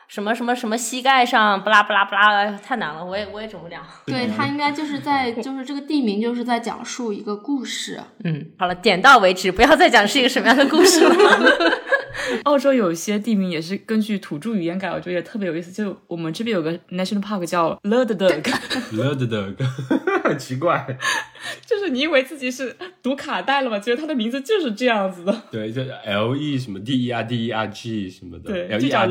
[0.09, 3.77] 什么什么什么膝盖上，不拉不拉不拉，太难了，我也我也整不了。
[4.07, 8.01] 对，他应该就是在，就是这个地名就是在讲述一个故事。
[8.23, 11.15] 嗯，好了，点到为止，不要再讲是一个什么样的故事了。
[12.45, 15.71] 澳洲有一些地名也是根据土著语言改，我觉得也特别有意思。
[15.71, 19.55] 就我们这边有个 national park 叫的的，
[20.23, 20.97] 很奇怪。
[21.65, 23.79] 就是你以为自己是读卡带了吗？
[23.79, 25.41] 觉得它的名字就是这样子的。
[25.51, 29.07] 对，就 L E 什么 D E R D E R G 什么的，对就 E 叫 R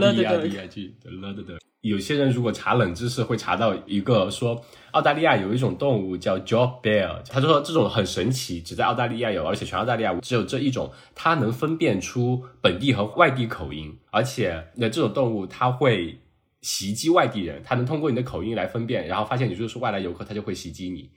[1.80, 4.60] 有些人如果查冷知识，会查到一个说
[4.90, 16.18] 澳大利亚有一种动物叫 Job Bear，他就说这种很神奇，只在澳大利亚有，而且全澳大利亚只有这一种，它能分辨出本地和外地口音，而且那这种动物它会
[16.62, 21.10] 袭击外地人，它能通过你的口音来分辨，然后发现你就是外来游客，它就会袭击你。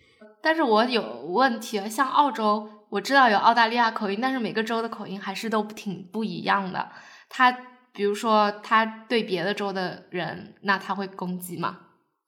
[0.43, 6.89] 但是我有问题，像澳洲，我知道有澳大利亚口音，但是每个州的口音还是都挺不一样的。
[7.29, 7.51] 它
[7.93, 11.77] 比如说他对别的州的人，那他会攻击吗？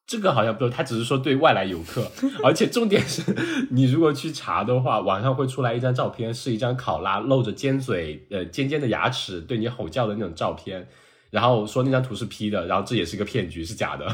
[0.06, 2.12] 这个好像不是，他只是说对外来游客，
[2.44, 3.24] 而且重点是
[3.72, 10.90] 你如果去查的话，网上会出来一张照片，是一张考拉露着尖嘴、呃尖尖的牙齿对你吼叫的那种照片，
[11.34, 14.08] 然后说那张图是 P 的，然后这也是个骗局，是假的，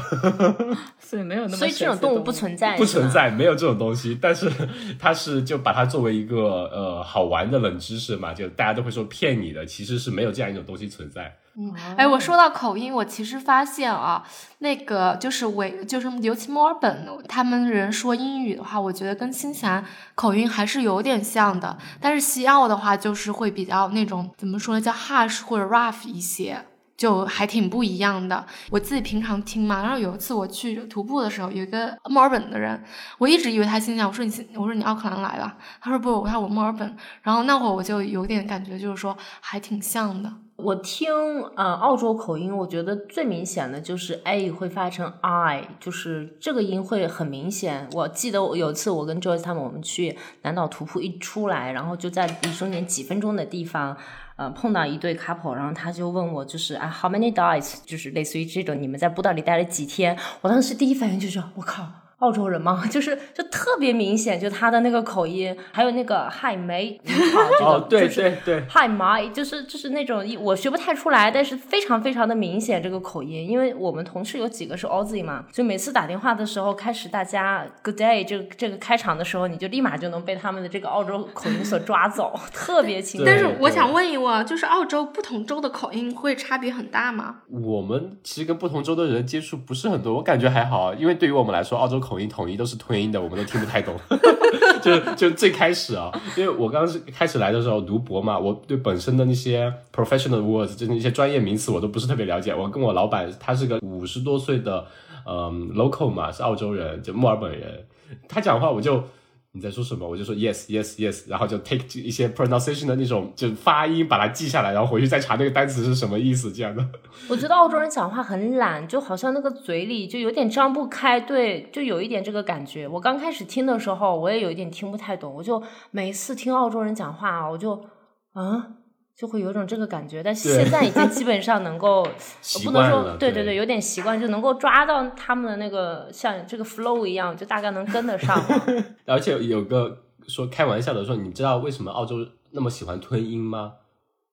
[0.98, 3.10] 所以没有那么所以这种动物不存在，不存。
[3.10, 4.18] 在，没有这种东西。
[4.18, 4.50] 但是
[4.98, 11.36] 它是就把它作为一个呃好玩的冷知识嘛，就大家都会说骗你的，其实是没有这样一种东西存在。
[11.58, 14.24] 嗯哎，我说到口音，我其实发现啊，
[14.60, 21.76] 那个就是维，就是尤其墨尔本，他们人说英语的话，我觉得跟新西兰口音还是有点像的。
[22.00, 26.64] 但是西澳的话，就是会比较那种怎么说呢，叫 harsh 或者 rough 一些。
[27.00, 28.44] 就还挺不一样的。
[28.68, 32.84] 我自己平常听嘛，然后有一次我去徒步的时候，有一个墨尔本的人，
[33.16, 36.94] 我一直以为他新西兰，我说你，我说你奥克兰来了，他说不，我说我墨尔本。
[37.22, 40.30] 然后那会儿我就有点感觉，就是说还挺像的。
[40.56, 41.10] 我听
[41.56, 47.88] 呃澳洲口音，我觉得最明显的就是 a 会发成 i，就是这个音会很明显。
[47.92, 53.96] 我记得我有一次我跟 Joyce 他们我们去南岛徒步，一出来，然后就在离终点几分钟的地方，
[54.40, 60.16] 呃碰到一对 couple，然后他就问我就是啊 how many days，就是类似于这种你们在步道里待了几天？
[60.40, 61.86] 我当时第一反应就是我靠。
[62.20, 62.84] 澳洲人吗？
[62.90, 66.98] 就是就特别明显，就他的那个口音，还有那个嗨梅
[67.62, 83.26] 哦，对就是对对，嗨妈，就是就是那种我学不太出来，但是非常非常的明显这个口音，因为我们同事有几个是 Aussie 嘛，就每次打电话的时候，开始大家 Good day 这个这个开场的时候，你就立马就能被他们的这个澳洲口音所抓走，特别清楚。
[83.26, 87.36] 但是我想问一问，就是澳洲不同州的口音会差别很大吗？
[87.48, 93.94] 我们其实跟不同州的人接触不是很多，我感觉还好啊，因为对于我们来说，澳洲口统一统一都是吞音的，我们都听不太懂。
[94.82, 102.52] 就就最开始啊，因为我刚是开始来的时候读博嘛，我对本身的那些 professional words，就是那些专业名词，我都不是特别了解。
[102.52, 104.84] 我跟我老板，他是个五十多岁的，
[105.24, 107.86] 嗯，local 嘛，是澳洲人，就墨尔本人，
[108.28, 109.04] 他讲话我就。
[109.52, 110.08] 你在说什么？
[110.08, 116.88] 我就说 yes yes yes，然后就 take 一些 pronunciation 的那种就发音把它记下来，然后回去再查那个单词是什么意思，这样的。
[117.28, 122.86] 我觉得澳洲人讲话很懒，就好像那个嘴里就有点张不开，对，就有一点这个感觉。
[122.86, 127.84] 我刚开始听的时候，我也有一点听不太懂，我就每次听澳洲人讲话，我就
[128.32, 128.76] 啊。
[129.20, 132.02] 就会有种这个感觉，但是现在已经基本上能够，
[132.64, 138.42] 不能说对对对，有点习惯，就能够抓到他们的那个像这个 flow 一样，就大概能跟得上。
[139.04, 143.72] 而且有个说开玩笑的说，你知道为什么澳洲那么喜欢吞音吗？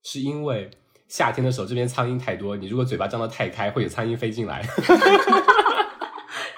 [0.04, 0.72] 是因为
[1.10, 4.66] 夏天的时候这边苍蝇太多，你如果嘴巴张得太开，会有苍蝇飞进来。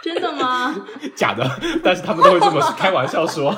[0.04, 0.76] 真的吗？
[1.16, 1.50] 假的，
[1.84, 3.52] 但是他们都会这么开玩笑说。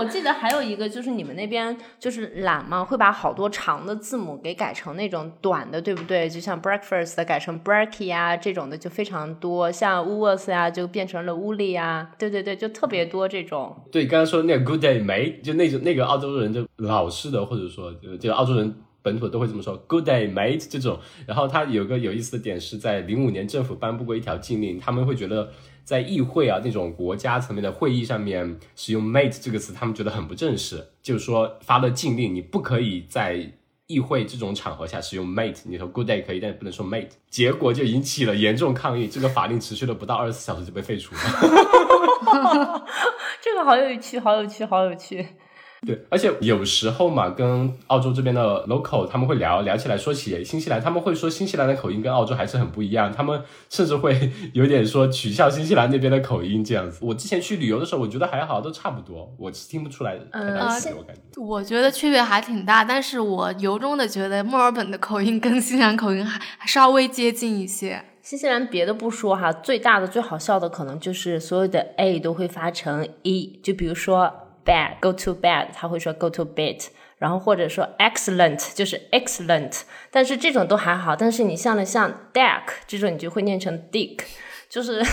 [0.00, 6.26] 我记得还有一个，就是你们那边就是懒嘛，会把好多长的字母给改成那种短的，对不对？
[6.26, 9.70] 就像 breakfast 改成 breaky 啊，这种的就非常多。
[9.70, 13.76] 像 woos 呀，就变成了 woolly 啊，对对对，就特别多这种。
[13.92, 20.98] 对，刚刚说那个 good day 没，就那种那个澳洲人就老式的，或者说就就澳洲人本土都会这么说 good day mate 这种。
[21.26, 25.52] 然后他有个有意思的点是在零五年政府颁布过一条禁令，他们会觉得。
[25.84, 33.52] 在议会啊那种国家层面的会议上面使用 mate 这个词，他们觉得很不正式，就是说发了禁令，你不可以在
[33.86, 35.62] 议会这种场合下使用 mate。
[35.64, 37.10] 你说 good day 可以，但不能说 mate。
[37.28, 41.20] 结果就引起了严重抗议，这个法令持续了不到二十四小时就被废除了。
[43.42, 45.26] 这个好有趣，好有趣，好有趣。
[45.86, 56.98] 对，而且有时候嘛，跟澳洲这边的 local 他们会聊聊起来，说起新西兰，他们会说新西兰的口音跟澳洲还是很不一样，他们甚至会 有点说取笑新西兰那边的口音这样子。
[57.00, 61.40] 我之前去旅游的时候，我觉得还好，都差不多，我是听不出来太大区别，我感觉。
[61.40, 68.04] 我觉得区别还挺大，但是我由衷的觉得墨尔本的口音跟新西兰口音还稍微接近一些。
[68.20, 74.30] 新西兰别的不说哈，最大的最好笑的可能就是所有的 a 都会发成 e，就比如说。
[74.64, 76.86] Bad go to bed，他会说 go to bed，
[77.18, 84.20] 然后或者说 excellent 就是 excellent，但是这种都还好，但是你像了像 deck 这种，你就会念成 dick，
[84.68, 85.04] 就是。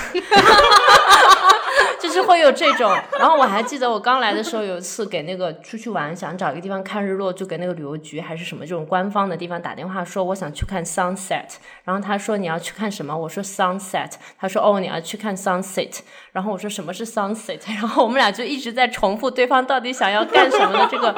[2.00, 11.46] 就是会有这种，然后我还记得我刚来的时候，有一次给那个出去玩，想找一个地方看日落，就给那个旅游局还是什么这种官方的地方打电话说我想去看 sunset，
[11.84, 13.18] 然后他说你要去看什么？
[13.18, 16.00] 我说 sunset，他说哦你要去看 sunset，
[16.32, 17.60] 然后我说什么是 sunset？
[17.76, 21.16] 然后我们俩就一直在重复对方到底想要干什么的这个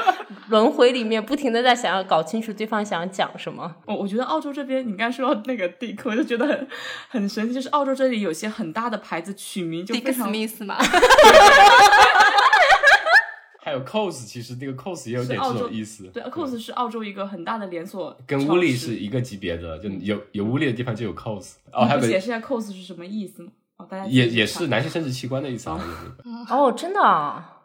[0.47, 3.75] 轮回里面，不停的在想要搞清楚对方想讲什么。
[3.85, 6.67] 我我觉得澳洲这边你刚说那个 dick，我就觉得很
[7.09, 10.29] 很神奇，就是澳洲这里有些很大的牌子取名就非常。
[13.61, 16.05] 还有 cos，其实这个 cos 也有点这种意思。
[16.07, 21.53] 对，cos 是澳洲一个很大的连锁，跟乌力是一个级别的，就有有乌力的地方就有 cos。
[21.71, 23.51] 哦，还有解释一下 cos 是什么意思吗？
[23.77, 25.79] 哦，大家也也是男性生殖器官的意思啊。
[26.49, 27.57] 哦，真的啊，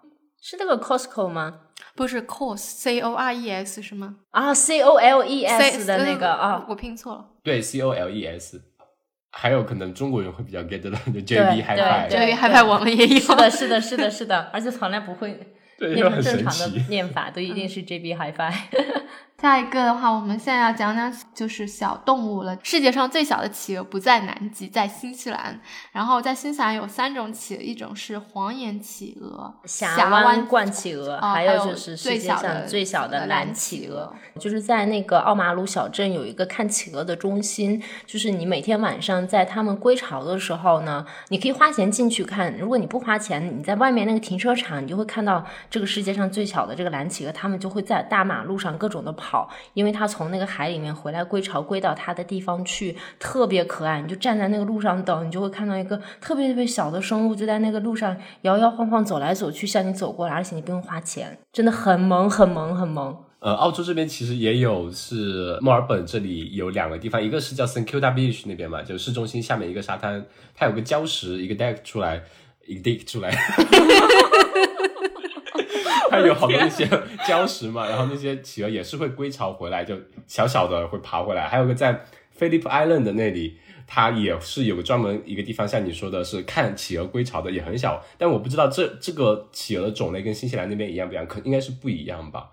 [0.42, 1.60] 是那个 Costco 吗？
[1.96, 4.16] 不是 cos，c o r e s 是吗？
[4.30, 7.24] 啊，c o l e s 的那个啊，我拼错了。
[7.42, 8.60] 对，c o l e s。
[9.36, 13.20] 还有可能中国人会比较 get 到的，JB HiFi，JB HiFi 我们也有。
[13.20, 15.38] 是的，是的，是的，是的，而且从来不会
[15.78, 18.52] 念正常的 念法，都一定是 JB HiFi。
[19.44, 22.56] 下一个的话，我们现在要讲讲就是小动物了。
[22.62, 25.60] 世界上最小的企鹅不在南极，在新西兰。
[25.92, 34.14] 然后在新西兰有三种企鹅，一种是黄眼企鹅、峡湾冠企鹅，还有就是世界上最小的蓝企鹅。
[34.40, 42.56] 就是在那个奥马鲁小镇有一个看企鹅的中心，就是你每天晚上在它们归巢的时候呢，你可以花钱进去看。
[42.56, 49.33] 如果你不花钱，你在外面那个停车场，你就会看到这个世界上最小的这个蓝企鹅，它们就会在大马路上各种的跑。
[49.34, 54.00] 好，因为它从那个海里面回来归巢，归到它的地方去，特别可爱。
[54.00, 63.24] 你就站在那个路上等，你就会看到一个特别特别小的生物，就在那个路上摇摇晃晃走来走去，向你走过来，而且你不用花钱，真的很萌，很萌，很萌。
[63.40, 70.24] 呃，澳洲这边其实也有，是墨尔本这里有两个地方，一个是叫 St Kilda Beach 那边嘛，就市中心下面一个沙滩，
[70.54, 72.22] 它有个礁石，一个 deck 出来，
[72.68, 73.32] 一个 deck 出来。
[76.20, 76.86] 它有好多那些
[77.26, 79.96] 礁石嘛，然后那些企鹅也是会归巢回来，就
[80.26, 81.48] 小小的会爬回来。
[81.48, 82.04] 还有个在
[82.38, 88.02] Phillip Island 的那里，它也是有个专门一个地方，像你说的是看企鹅归巢的，也很小。
[88.18, 92.50] 但我不知道这这个企鹅的种类跟新西兰那边一样不一样，可应该是不一样吧？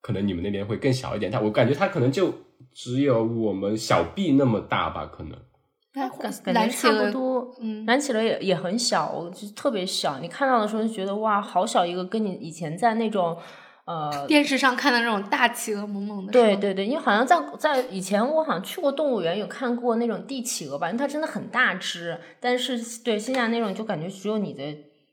[0.00, 1.30] 可能你们那边会更小一点。
[1.30, 2.34] 它我感觉它可能就
[2.72, 5.38] 只有我们小臂那么大吧，可能。
[6.42, 10.18] 感觉差不多，嗯，蓝企鹅也也很小，就特别小。
[10.20, 13.36] 你看到的时候就觉得哇，好小一个，跟你以前在那种
[13.84, 16.32] 呃电视上看到那种大企鹅萌萌的。
[16.32, 22.18] 对对对，因为好像在在以前我好像去过动物园，有看过那种帝企鹅吧，因为它真的很大只。
[22.40, 24.62] 但是对现在那种就感觉只有你的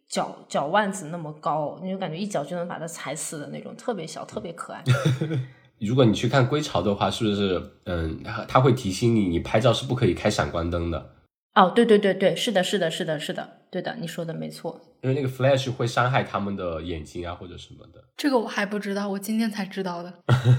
[0.08, 4.82] 脚脚腕子那么高，你就感觉一脚就能把它踩死的那种，特别小，特别可爱。
[5.80, 11.10] 如果你去看归巢的话，是不是嗯，它它会提醒你，你拍照是不可以开闪光灯的，
[11.56, 14.80] 哦，对对对对，是的，是的，是的，是的，对的，你说的没错。
[15.02, 18.04] 因为那个 flash 会伤害他们的眼睛啊或者什么的。
[18.18, 20.14] 这个我还不知道，我今天才知道的。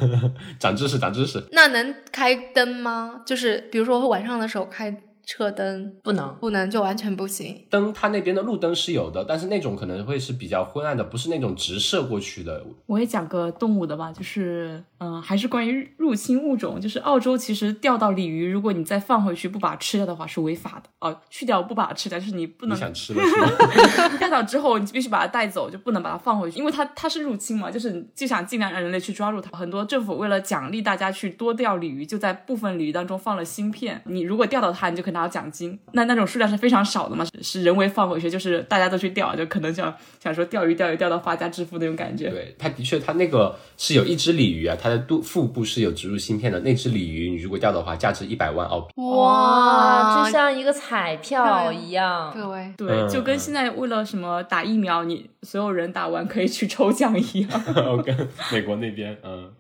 [0.59, 1.45] 长知识，长知识。
[1.53, 3.23] 那能开灯吗？
[3.27, 4.91] 就是比如说晚上的时候开
[5.31, 7.65] 车灯，不能，不能就完全不行。
[7.71, 12.61] 灯它那边的路灯是有的，但是那种可能会是比较昏暗的，不是那种直射过去的。
[12.87, 16.81] 我也讲个动物的吧，就是嗯、呃还是关于入侵物种。
[16.81, 21.17] 就是澳洲其实钓到鲤鱼，如果你再放回去不把它吃掉的话是违法的哦。
[21.31, 24.19] 去掉不把它吃掉，就是你不能你想吃了是吗？
[24.19, 29.57] 钓到之后，你必须把它带走，就不能把它放回去，因为它它是入侵嘛，就是你就想尽量让人类去抓住它。
[29.57, 35.79] 很多政府为了奖励大家去多钓鲤鱼，就在部分鲤鱼当中放了芯片，你如果钓到它，你就可以拿到奖金。
[35.93, 42.29] 那那种数量是非常少的嘛，是是人为放回去，就是大家都去钓，就可能想想说钓鱼钓鱼钓到发家致富那种感觉。
[42.31, 46.59] 对，它的确，它那个是有一只鲤鱼啊，它的肚腹部是有植入芯片的。
[46.61, 48.93] 那只鲤鱼，你如果钓的话，价值一百万澳币。
[48.97, 52.33] 哇，就像一个彩票一样。
[52.35, 57.51] 各位，对，嗯就跟现在为了什么打疫苗，你所有人打完可以去抽奖一样。
[58.05, 59.51] 跟美国那边，嗯，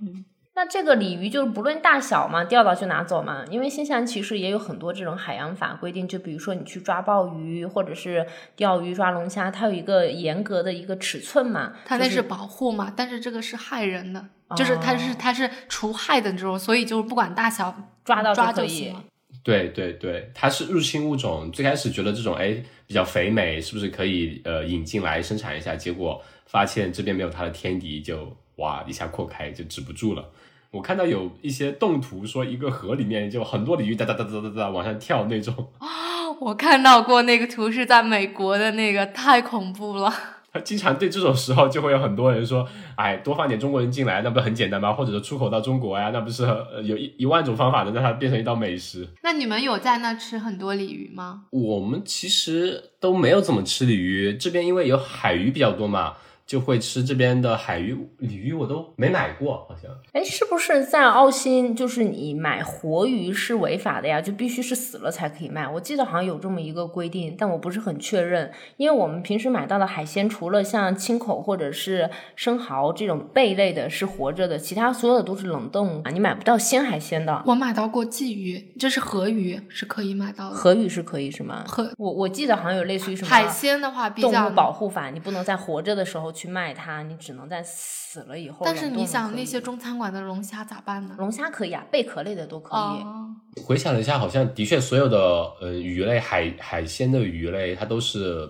[0.54, 3.44] 那这个鲤鱼就是不论大小嘛，钓到就拿走嘛。
[3.50, 11.68] 因为新西兰其实也有很多这种海洋法规定，就比如说你去抓鲍鱼或者是钓鱼、抓龙虾，它有一个严格的一个尺寸嘛。
[11.68, 17.74] 就是它那是保护嘛，但是这个是害人的，就是它是哦它是除害的这种，所以就是不管大小
[18.04, 19.04] 抓到抓可以行了。
[19.42, 21.50] 对对对，它是入侵物种。
[21.50, 25.74] 最开始觉得这种哎比较肥美，是不是可以呃引进来生产一下？
[25.74, 30.28] 结果发现这边没有它的天敌，就哇一下扩开就止不住了。
[30.72, 40.12] 我看到有一些动图说，一个河里面就很多鲤鱼哒哒哒哒哒哒往上跳那种啊， 我看到过那个图是在美国的那个，太恐怖了。
[40.52, 42.66] 他经常对这种时候就会有很多人说，
[42.96, 44.92] 哎，多放点中国人进来，那不是很简单吗？
[44.92, 49.06] 或者说出口到中国呀，那不是呃有一一万种方法能让它变成一道美食。
[49.22, 51.42] 那你们有在那吃很多鲤鱼吗？
[51.50, 56.14] 我们其实都没有怎么吃鲤鱼，这边因为有海鱼比较多嘛，
[56.50, 57.96] 就会吃这边的海鱼。
[58.18, 59.88] 鲤鱼我都没买过，好像。
[60.10, 64.20] 哎，是不是在澳新就是你买活鱼是违法的呀？
[64.20, 65.68] 就必须是死了才可以卖。
[65.68, 68.50] 我记得好像有这么一个规定，但我不是很确认。
[68.78, 77.44] 因为我们平时买到的海鲜，除了像青口或者是生蚝这种贝类的是活着的，其他所有的都是冷冻啊，你买不到鲜海鲜的。
[77.46, 80.56] 我买到过鲫鱼，这是河鱼，是可以买到的。
[80.56, 81.62] 河鱼是可以是吗？
[81.68, 88.58] 河我我记得好像有类似于什么海鲜的话比较动物保护法，你不能在活着的时候去卖它，你只能在死了以后。
[88.64, 91.14] 但是你想那些中餐馆的龙虾咋办呢？
[91.18, 93.02] 龙虾可以啊，贝壳类的都可以。
[93.02, 93.28] 哦，
[93.64, 95.18] 回想了一下，好像的确所有的
[95.60, 98.48] 呃鱼类、海海鲜的鱼类，它都是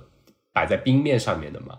[0.52, 1.78] 摆在冰面上面的嘛，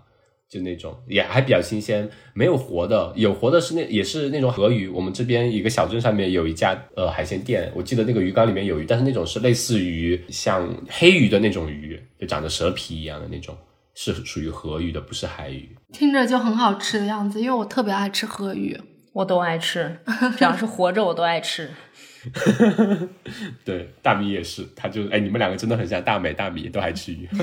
[0.50, 4.88] 就那种也还比较新鲜，没有活的，有活的是那也是那种河鱼。
[4.88, 13.56] 我们这边一个小镇上面有一家呃海鲜店，我记得那个鱼缸里面有鱼，但是那种是类似于像黑鱼的那种鱼，就长着蛇皮一样的那种，
[13.94, 15.76] 是属于河鱼的，不是海鱼。
[15.92, 18.80] 听着就很好吃的样子，因为我特别爱吃河鱼。
[19.14, 20.00] 我都爱吃，
[20.38, 21.70] 只要是活着我都爱吃。
[23.66, 27.28] 对，大米也是，他就哎，你们两个真的很像，大美大米都爱吃鱼。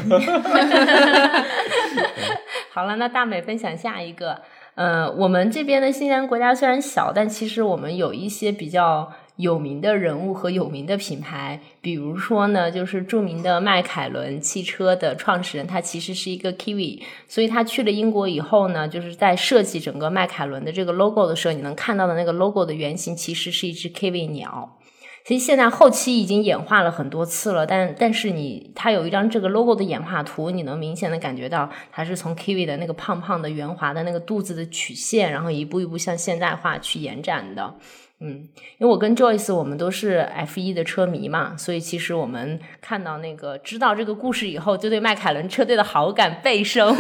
[2.73, 4.41] 好了，那大美分享下一个。
[4.77, 24.77] 呃，我们这边的新西兰国家虽然小，但其实我们有一些比较有名的人物和有名的品牌，比如说呢，就是著名的迈凯伦汽车的创始人，他其实是一个 Kiwi，所以他去了英国以后呢，就是在设计整个迈凯伦的这个 logo 的时候，你能看到的那个 logo 的原型其实是一只 Kiwi 鸟。
[25.25, 37.75] 其实现在后期已经演化了很多次了，但但是你它有一张这个 logo 的演化图，你能明显的感觉到它是从 Kiwi 的那个胖胖的圆滑的那个肚子的曲线，然后一步一步向现代化去延展的。
[38.21, 46.97] 嗯，因为我跟 Joyce 我们都是 F 一的车迷嘛，所以其实我们看到那个知道这个故事以后，就对迈凯伦车队的好感倍升。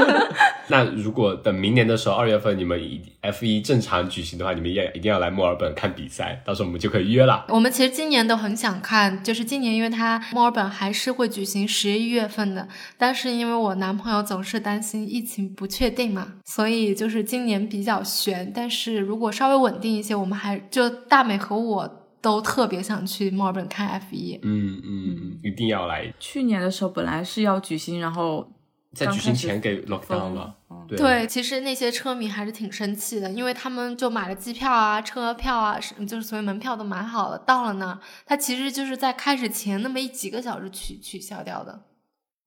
[0.68, 2.80] 那如果等明年的时候，二月份你们
[3.20, 7.44] F 一正常举行的话，你们也一定要来墨尔本看比赛，到时候我们就可以约了。
[7.48, 12.66] 我们其实今年都很想看，就是今年因为它墨尔本还是会举行十一月份的，
[12.96, 18.50] 但是因为我男朋友总是担心疫情不确定嘛，所以就是今年比较悬。
[18.54, 24.38] 但是如果稍微稳定一些，我们还就大美和我都特别想去墨尔本看 F 一。
[24.42, 28.52] 嗯嗯，一定要来，去年的时候本来是要举行，然后
[28.92, 30.54] 在举行前给 lock down 了。
[30.70, 41.84] 嗯对对，其实那些车迷还是挺生气的，因为他们就买了机票啊、车票啊，就是所有门票都买好了，到了那儿，他其实就是在开始前那么一几个小时取取消掉的。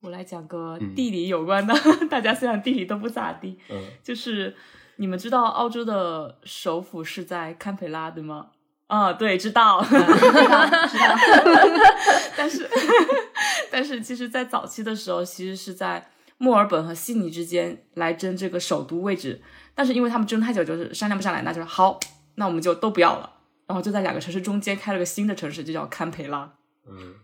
[0.01, 1.73] 我来讲个嗯地理有关的，
[2.11, 4.55] 大家虽然地理都不咋地，嗯，就是
[4.97, 8.47] 你们知道澳洲的首府是在堪培拉对吗？
[8.87, 11.15] 啊，对，知道，知道，知道。
[12.37, 12.69] 但是，
[13.69, 19.41] 但是，其实，在早期的时候，其实是在墨尔本和悉尼之间来争这个首都位置。
[19.75, 21.99] 但是，因为他们争太久，就是商量不下来，那就是好，
[22.35, 23.29] 那我们就都不要了。
[23.67, 26.49] 然后就在两个城市中间开了个新的城市，就叫堪培拉。
[26.89, 27.15] 嗯，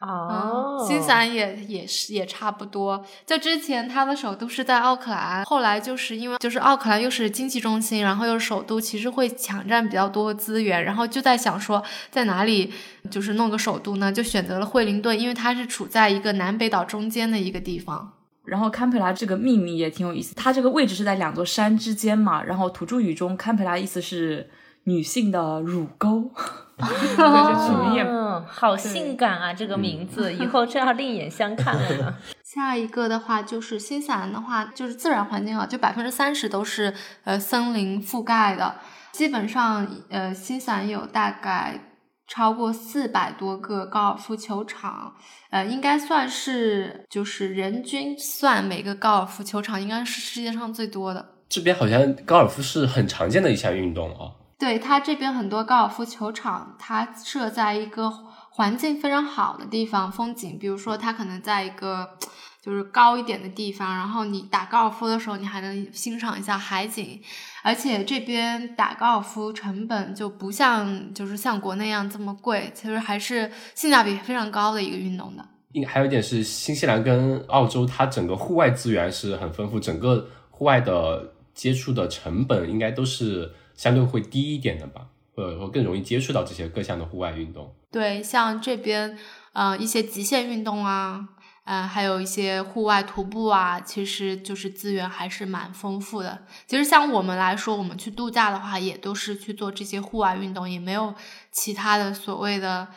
[0.00, 3.04] 哦，新西兰也也是也差不多。
[3.26, 12.72] 就之前他的首都是在奥克兰，后来就是因为就是奥克兰又是经济中心，然后又是首都，其实会抢占比较多资源，然后就在想说在哪里
[13.10, 14.12] 就是弄个首都呢？
[14.12, 18.12] 就选择了惠灵顿，因为它是处在一个南北岛中间的一个地方。
[18.44, 22.42] 然后堪培拉这个命名也挺有意思，它这个位置是在两座山之间嘛。
[22.42, 24.48] 然后土著语中，堪培拉意思是
[24.84, 26.30] 女性的乳沟，
[26.78, 26.86] 对，
[27.18, 28.04] 这取名也
[28.38, 29.52] 嗯，好性感啊！
[29.52, 32.14] 这个名字以后真要另眼相看了呢。
[32.44, 36.94] 下一个的话就是新西兰的话，就是自然环境啊，就百分之三十都是
[37.24, 38.76] 呃森林覆盖的，
[39.12, 41.78] 基本上呃新西兰有大概
[42.26, 45.14] 超过四百多个高尔夫球场，
[45.50, 51.34] 呃应该算是就是人均算每个高尔夫球场应该是世界上最多的。
[51.48, 54.34] 这边好像高尔夫是很常见的一项运动哦。
[54.58, 58.10] 对它这边很多高尔夫球场，它设在一个
[58.50, 62.18] 环境非常好的地方，风景，比如说它可能在一个
[62.60, 67.22] 就是高一点的地方，然后你打高尔夫的时候，你还能欣赏一下海景，
[67.62, 75.46] 而且这边打高尔夫成本就不像就是像国内一样这么贵，其实还是性价比非常高的一个运动的。
[75.72, 87.74] 应还有一点是，新西兰跟澳洲它整个户外资源是很丰富，整个户外的接触的成本应该都是相对会低一点的吧，或者说更容易接触到这些各项的户外运动。
[87.90, 89.16] 对，像这边
[89.54, 91.26] 呃一些极限运动啊，
[91.64, 96.44] 呃还有一些户外徒步啊，其实就是资源还是蛮丰富的。
[96.66, 101.14] 其实像我们来说，我们去度假的话，也都是去做这些户外运动，也没有
[101.50, 102.88] 其他的所谓的。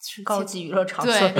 [0.00, 1.32] 是高级娱乐场所对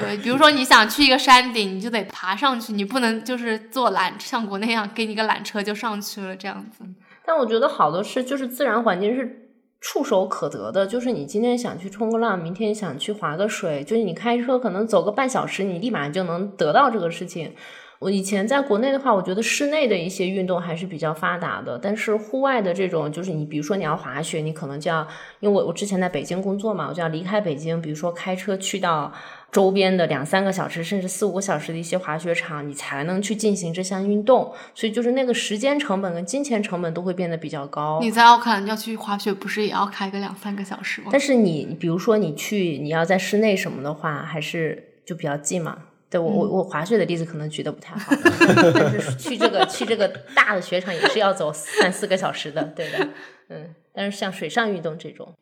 [0.00, 6.84] 对，比如说你想去一个山顶，你就得爬上去，你不能就是坐缆，像国内一样给你个缆车就上去了这样子。
[7.24, 17.54] 但我觉得好的是，就是自然环境是触手可得的，就是你今天想去冲个浪，明天想去划个水，就是你开车可能走个半小时，你立马就能得到这个事情。
[18.00, 25.06] 我以前在国内的话，我觉得室内的一些运动还是比较发达的，但是户外的这种，就是你比如说你要滑雪，你可能就要，
[25.40, 29.12] 因为我我之前在北京工作嘛，我就要离开北京，比如说开车去到
[29.52, 37.98] 周边的两三个小时，甚至四五个小时的一些滑雪场，你才能去进行这项运动，所以就是那个时间成本跟金钱成本都会变得比较高。
[38.00, 41.08] 你在奥克兰要去滑雪，不是也要开个两三个小时吗？
[41.12, 45.76] 但是你比如说你去你要在室内什么的话，还是就比较近嘛。
[46.10, 48.12] 对我我我滑雪的例子可能举的不太好，
[48.74, 53.08] 但是去这个去这个大的雪场也是要走三四个小时的，对的，
[53.48, 53.74] 嗯。
[53.92, 55.32] 但是像水上运动这种，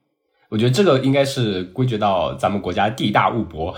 [0.48, 3.74] 我觉得这个应该是归结到咱们国家地大物博，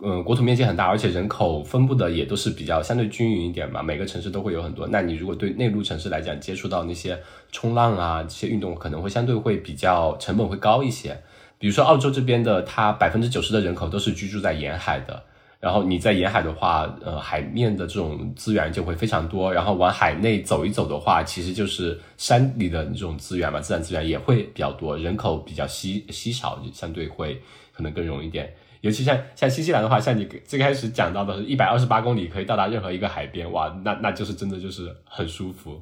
[0.00, 4.86] 嗯，国土面积很大，而且人口分布的也都是比较相对均匀一点嘛，每个城市都会有很多。
[4.86, 7.18] 那你如果对内陆城市来讲，接触到那些
[7.50, 11.20] 冲浪啊这些运动，可能会相对会比较成本会高一些。
[11.58, 15.24] 比如说澳洲这边的，它百分之九十的人口都是居住在沿海的。
[15.62, 19.54] 然后你在沿海的话，呃，海面的这种资源就会非常多。
[19.54, 27.40] 然后往海内走一走的话，其实就是山里的这种资源嘛，自然资源也会比较多，人口比较稀稀少，就相对会
[27.72, 28.52] 可能更容易一点。
[28.80, 35.80] 尤其像像新西兰的话，像你最开始讲到的是一百二十八公里可以到达任何一个海边，哇，那那就是真的就是很舒服。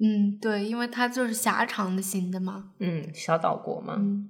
[0.00, 2.72] 嗯，对，因为它就是狭长的型的嘛。
[2.78, 4.28] 嗯，小岛国嘛，嗯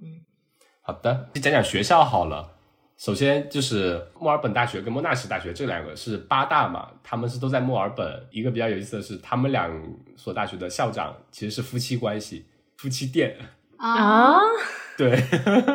[0.83, 2.53] 好的，就讲讲学校好了。
[2.97, 8.27] 首先就是墨尔本大学跟莫纳什大学这两个是八大嘛，他们是都在墨尔本。
[8.31, 9.71] 一个比较有意思的是，他们两
[10.17, 12.47] 所大学的校长其实是夫妻关系，
[12.77, 13.37] 夫妻店。
[13.77, 14.39] 啊，
[14.97, 15.17] 对，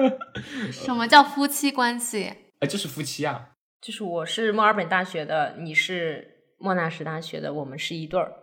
[0.72, 2.34] 什么叫夫妻关系？
[2.60, 3.50] 哎，就是夫妻啊。
[3.82, 8.34] 就是我是墨尔本大学的，你是莫纳什大学的，我们是一对儿，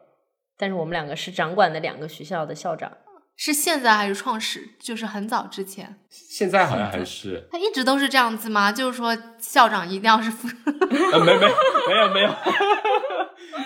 [0.58, 2.92] 但是我们两个是掌管的两个学校的校长。
[3.36, 4.70] 是现在还是创始？
[4.78, 8.72] 就是很早之前，现在好像还是，他一直都是这样子吗？
[8.72, 10.48] 就是说校长一定要是副，
[11.12, 11.46] 呃，没没
[11.86, 12.28] 没有没有，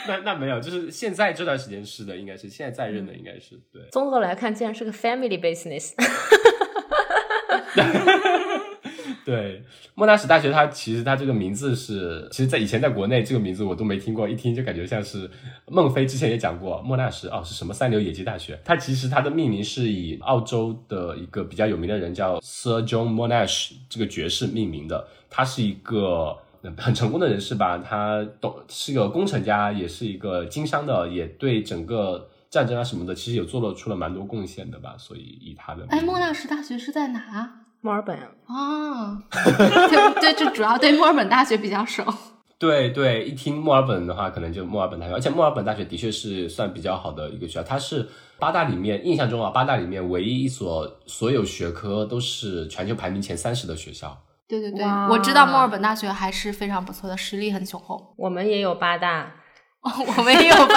[0.09, 3.80] 那那没有，就是现在这段时间是的，应该是现在在任的应该是对。
[3.92, 5.92] 综合来看，竟然是个 family business。
[9.31, 9.62] 对，
[9.94, 15.31] 莫纳什大学它其实它这个名字是，其实，在以前在国内这个名字我都没听过，一听就感觉像是
[15.69, 26.36] 孟非之前也讲过，莫纳什哦是什么三流野鸡大学，它其实它的命名是以澳洲的一个比较有名的人叫 Sir John Monash 这个爵士命名的，他是一个
[26.77, 34.97] 很成功的人士吧，他懂是个工程家，也是一个经商的，也对整个战争啊什么的，其实也做了出了蛮多贡献的吧。
[34.98, 37.60] 所以以他的哎，莫纳什大学是在哪啊？
[37.82, 38.16] 墨尔本
[38.47, 42.05] 啊， 对对，就主要对墨尔本大学比较熟。
[42.59, 48.07] 对对，一听墨尔本的话，可能就墨尔本大学，而且墨尔本大学的确是算比较好的一个学校，它是
[48.39, 54.15] 八大里面印象中啊，八大里面唯一一所所有学科都是全球排名前三十的学校。
[54.47, 58.15] 对对对，我知道墨尔本大学还是非常不错的，实力很雄厚。
[58.19, 59.32] 我们也有八大，
[60.19, 60.74] 我们也有吧，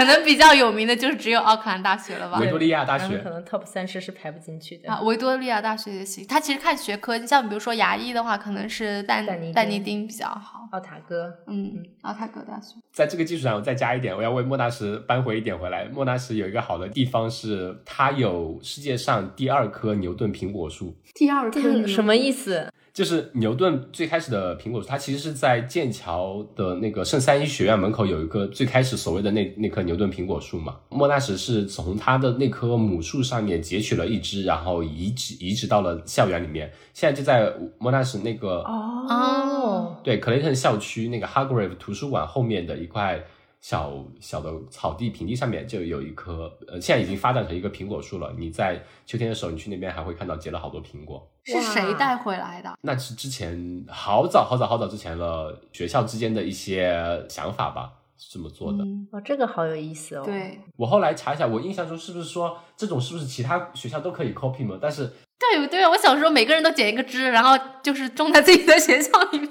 [0.00, 2.46] 可能比较有名的就是只有奥克兰大学了吧维。
[2.48, 4.90] 多利亚大学可能 top 三十是排不进去的。
[4.90, 6.26] 啊，维多利亚大学也行。
[6.26, 10.66] 它其实看学科，像比如说牙医的话，可能是但但尼丁但尼丁比较好。
[10.72, 12.76] 奥塔哥，嗯，奥塔哥大学。
[12.92, 15.84] 在这个基础上，我再加一点，我要为莫纳什扳回一点回来。
[15.92, 20.96] 莫纳什有一个好的地方是，它有世界上第二棵牛顿苹果树。
[21.14, 22.72] 第二棵什么意思？
[23.00, 30.76] 就是牛顿最开始的苹果树，它其实是在剑桥的那个圣三一学院门口有一个最开始所谓的那那棵牛顿苹果树嘛。
[30.90, 43.18] 莫纳什是从他的那棵母树上面截取了一枝，然后移植移植到了校园里面，现在就在莫纳什那个哦，对 Clayton 校区那个 Hargrave 图书馆后面的一块
[43.60, 48.32] 小小的草地平地上面就有一棵，呃，现在已经发展成一个苹果树了。
[48.38, 51.30] 你在秋天的时候，你去那边还会看到结了好多苹果。
[51.44, 52.78] 是谁带回来的？
[52.82, 58.84] 那是之前好早好早好早之前了，学校之间的一些想法吧，是这么做的。
[58.84, 64.78] 嗯，哦，这个好有意思哦。，对我后来查一下，我印象中是不是说这种是不是其他学校都可以 copy 吗？
[64.80, 69.50] 但是对对，我小时候每个人都剪一个枝，然后就是种在自己的学校里面。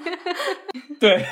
[1.00, 1.24] 对，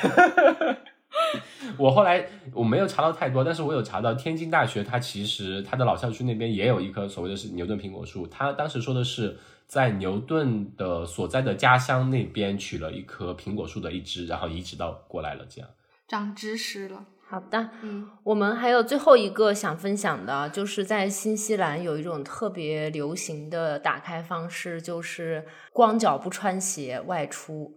[1.77, 9.37] 我后来我没有查到太多，但是我有查到天津大学，它其实它的老校区那边也有一棵所谓的是牛顿苹果树，它当时说的是
[9.67, 15.69] 在牛顿的所在的家乡那边取了一棵苹果树的一枝，然后移植到过来了，这样。
[16.07, 17.05] 长知识了。
[17.27, 27.75] 好的，嗯，我们还有最后一个想分享的，就是在新西兰有一种特别流行的打开方式，就是光脚不穿鞋外出。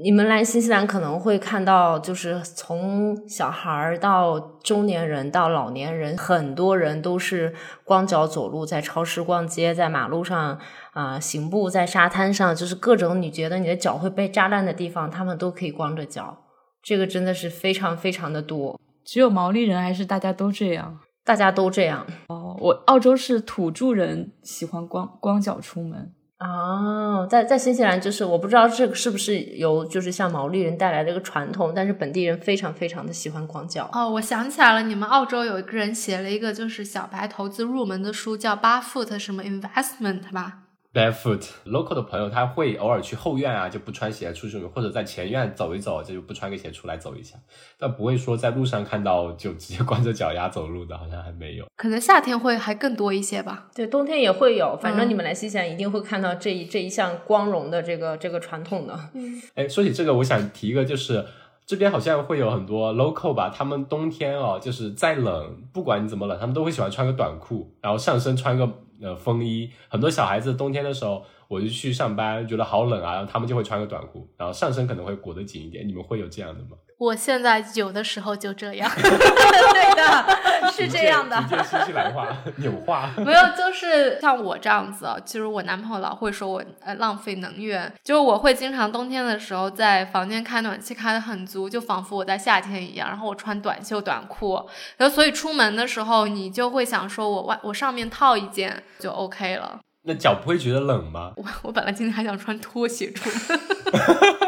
[0.00, 7.52] 你们来新西兰可能会看到，就是从小孩儿到中年人到老年人，很多人都是
[7.82, 10.60] 光脚走路，在超市逛街，在马路上
[10.92, 16.44] 啊、行步，在沙滩上，就是各种你觉得你的脚会被扎烂的地方，他们都可以光着脚。
[16.80, 18.80] 这个真的是非常非常的多。
[19.04, 21.00] 只有毛利人还是大家都这样？
[21.24, 26.12] 大家都这样哦，我澳洲是土著人喜欢光光脚出门。
[26.38, 33.90] 哦，在在新西兰就是我不知道这个是不是由就是像毛利人带来的一个传统，但是本地人非常非常的喜欢广角。
[33.92, 40.67] 哦，我想起来了，你们澳洲有一个人写了一个就是小白投资入门的书，叫八 foot 什么 investment 吧？
[40.94, 47.36] Barefoot local 的朋友，他会偶尔去后院啊，就不穿鞋出去，或者在前院走一走，就不穿个鞋出来走一下，
[47.78, 51.66] 但不会说在路上看到就直接光着脚丫走路的，好像还没有。
[51.76, 53.68] 可能夏天会还更多一些吧。
[53.74, 58.98] 对，冬天也会有，反正嗯你们来新西兰一定会看到这一这一项光荣的这个这个传统的。
[59.12, 61.22] 嗯哎，说起这个，我想提一个，就是
[61.66, 68.66] 这边好像会有很多 local 吧，他们冬天哦，就是再冷，不管你怎么冷，他们都会喜欢穿个短裤，然后上身穿个
[69.00, 69.70] 呃风衣。
[69.88, 75.86] 很多小孩子冬天的时候，我就去上班，觉得好冷啊，然后他们就会穿个短裤，然后上身可能会裹得紧一点。
[75.86, 76.76] 你们会有这样的吗？
[76.98, 81.50] 我现在有的时候就这样， 对的，是这样的逐。
[81.50, 82.26] 渐新西兰话、
[82.58, 83.08] 纽话。
[83.18, 99.78] 没有，就是像我这样子啊，其实我男朋友老会说我呃浪费能源，就是我会经常冬天的时候在房间开暖气开的很足，就仿佛我在夏天一样，然后我穿短袖短裤，然后所以出门的时候你就会想说我外我上面套一件就 OK 了。
[100.02, 101.32] 那脚不会觉得冷吗？
[101.36, 103.60] 我我本来今天还想穿拖鞋出门，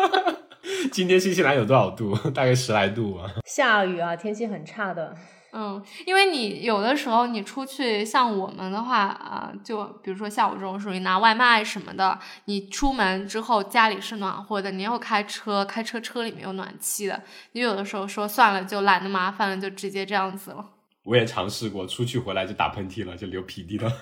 [0.93, 2.15] 今天新西兰有多少度？
[2.35, 3.31] 大概十来度啊。
[3.45, 5.15] 下雨啊，天气很差的。
[5.53, 17.21] 嗯，因为你有的时候你出去，像我们的话啊、就比如说像我这种属于拿外卖什么的，你出门之后家里是暖和的，你又开车，开车车里面有暖气的，
[17.53, 20.65] 你有的时候说算了，就懒得麻烦了，就直接这样子了。
[21.03, 23.93] 我也尝试过，出去回来就打喷嚏了，就流鼻涕了。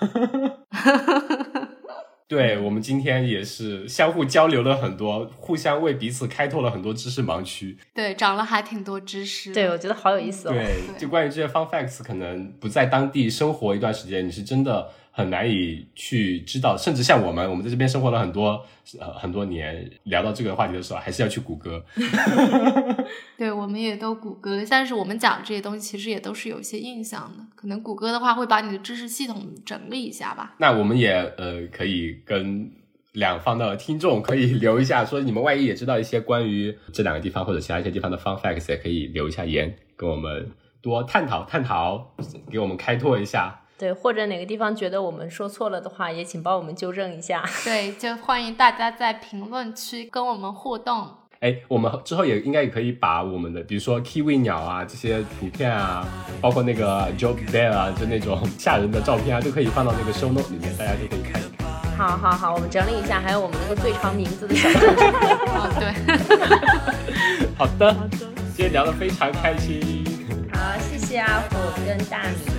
[2.29, 7.75] 对我们今天也是相互交流了很多，互相为彼此开拓了很多知识盲区。
[7.91, 9.51] 对，长了还挺多知识。
[9.51, 10.51] 对，我觉得好有意思哦。
[10.53, 16.77] 对，就关于这些 fun facts，可能不在当地生活一段时间，你是真的很难以去知道。
[16.77, 18.65] 甚至像我们，我们在这边生活了很多
[18.99, 21.83] 呃很多年，聊到这个话题的时候，还是要去谷歌。
[23.37, 30.55] 对，我们也都谷歌了，但是我们讲这些东西其实也都是有一些印象的，可能谷歌的话会把你的知识系统整理一下吧。
[30.57, 32.71] 那我们也呃可以跟
[33.13, 40.49] 两方的听众可以留一下，说你们万一也知道一些关于这两个地方或者其他一些地方的 fun facts，也可以留一下言，跟我们
[40.81, 42.13] 多探讨探讨，
[42.49, 43.59] 给我们开拓一下。
[43.79, 47.41] 对，或者哪个地方觉得我们说错了的话，也请帮我们纠正一下。
[47.63, 51.07] 对，就欢迎大家在评论区跟我们互动。
[51.39, 56.05] 哎，我们之后也应该也可以把我们的，比如说 kiwi 鸟啊这些图片啊，
[56.41, 61.65] 包括那个 Job Bear 啊，就那种 吓人的照片啊，都可以放到那个 show note 里面，大家就可以看一看。
[61.97, 65.05] 好好好，我们整理一下，还有我们那个最长名字的小故事。
[65.55, 67.95] 哦，对， 好的，
[68.53, 70.03] 今天聊得非常开心，
[70.51, 72.58] 好，谢谢阿虎跟大米。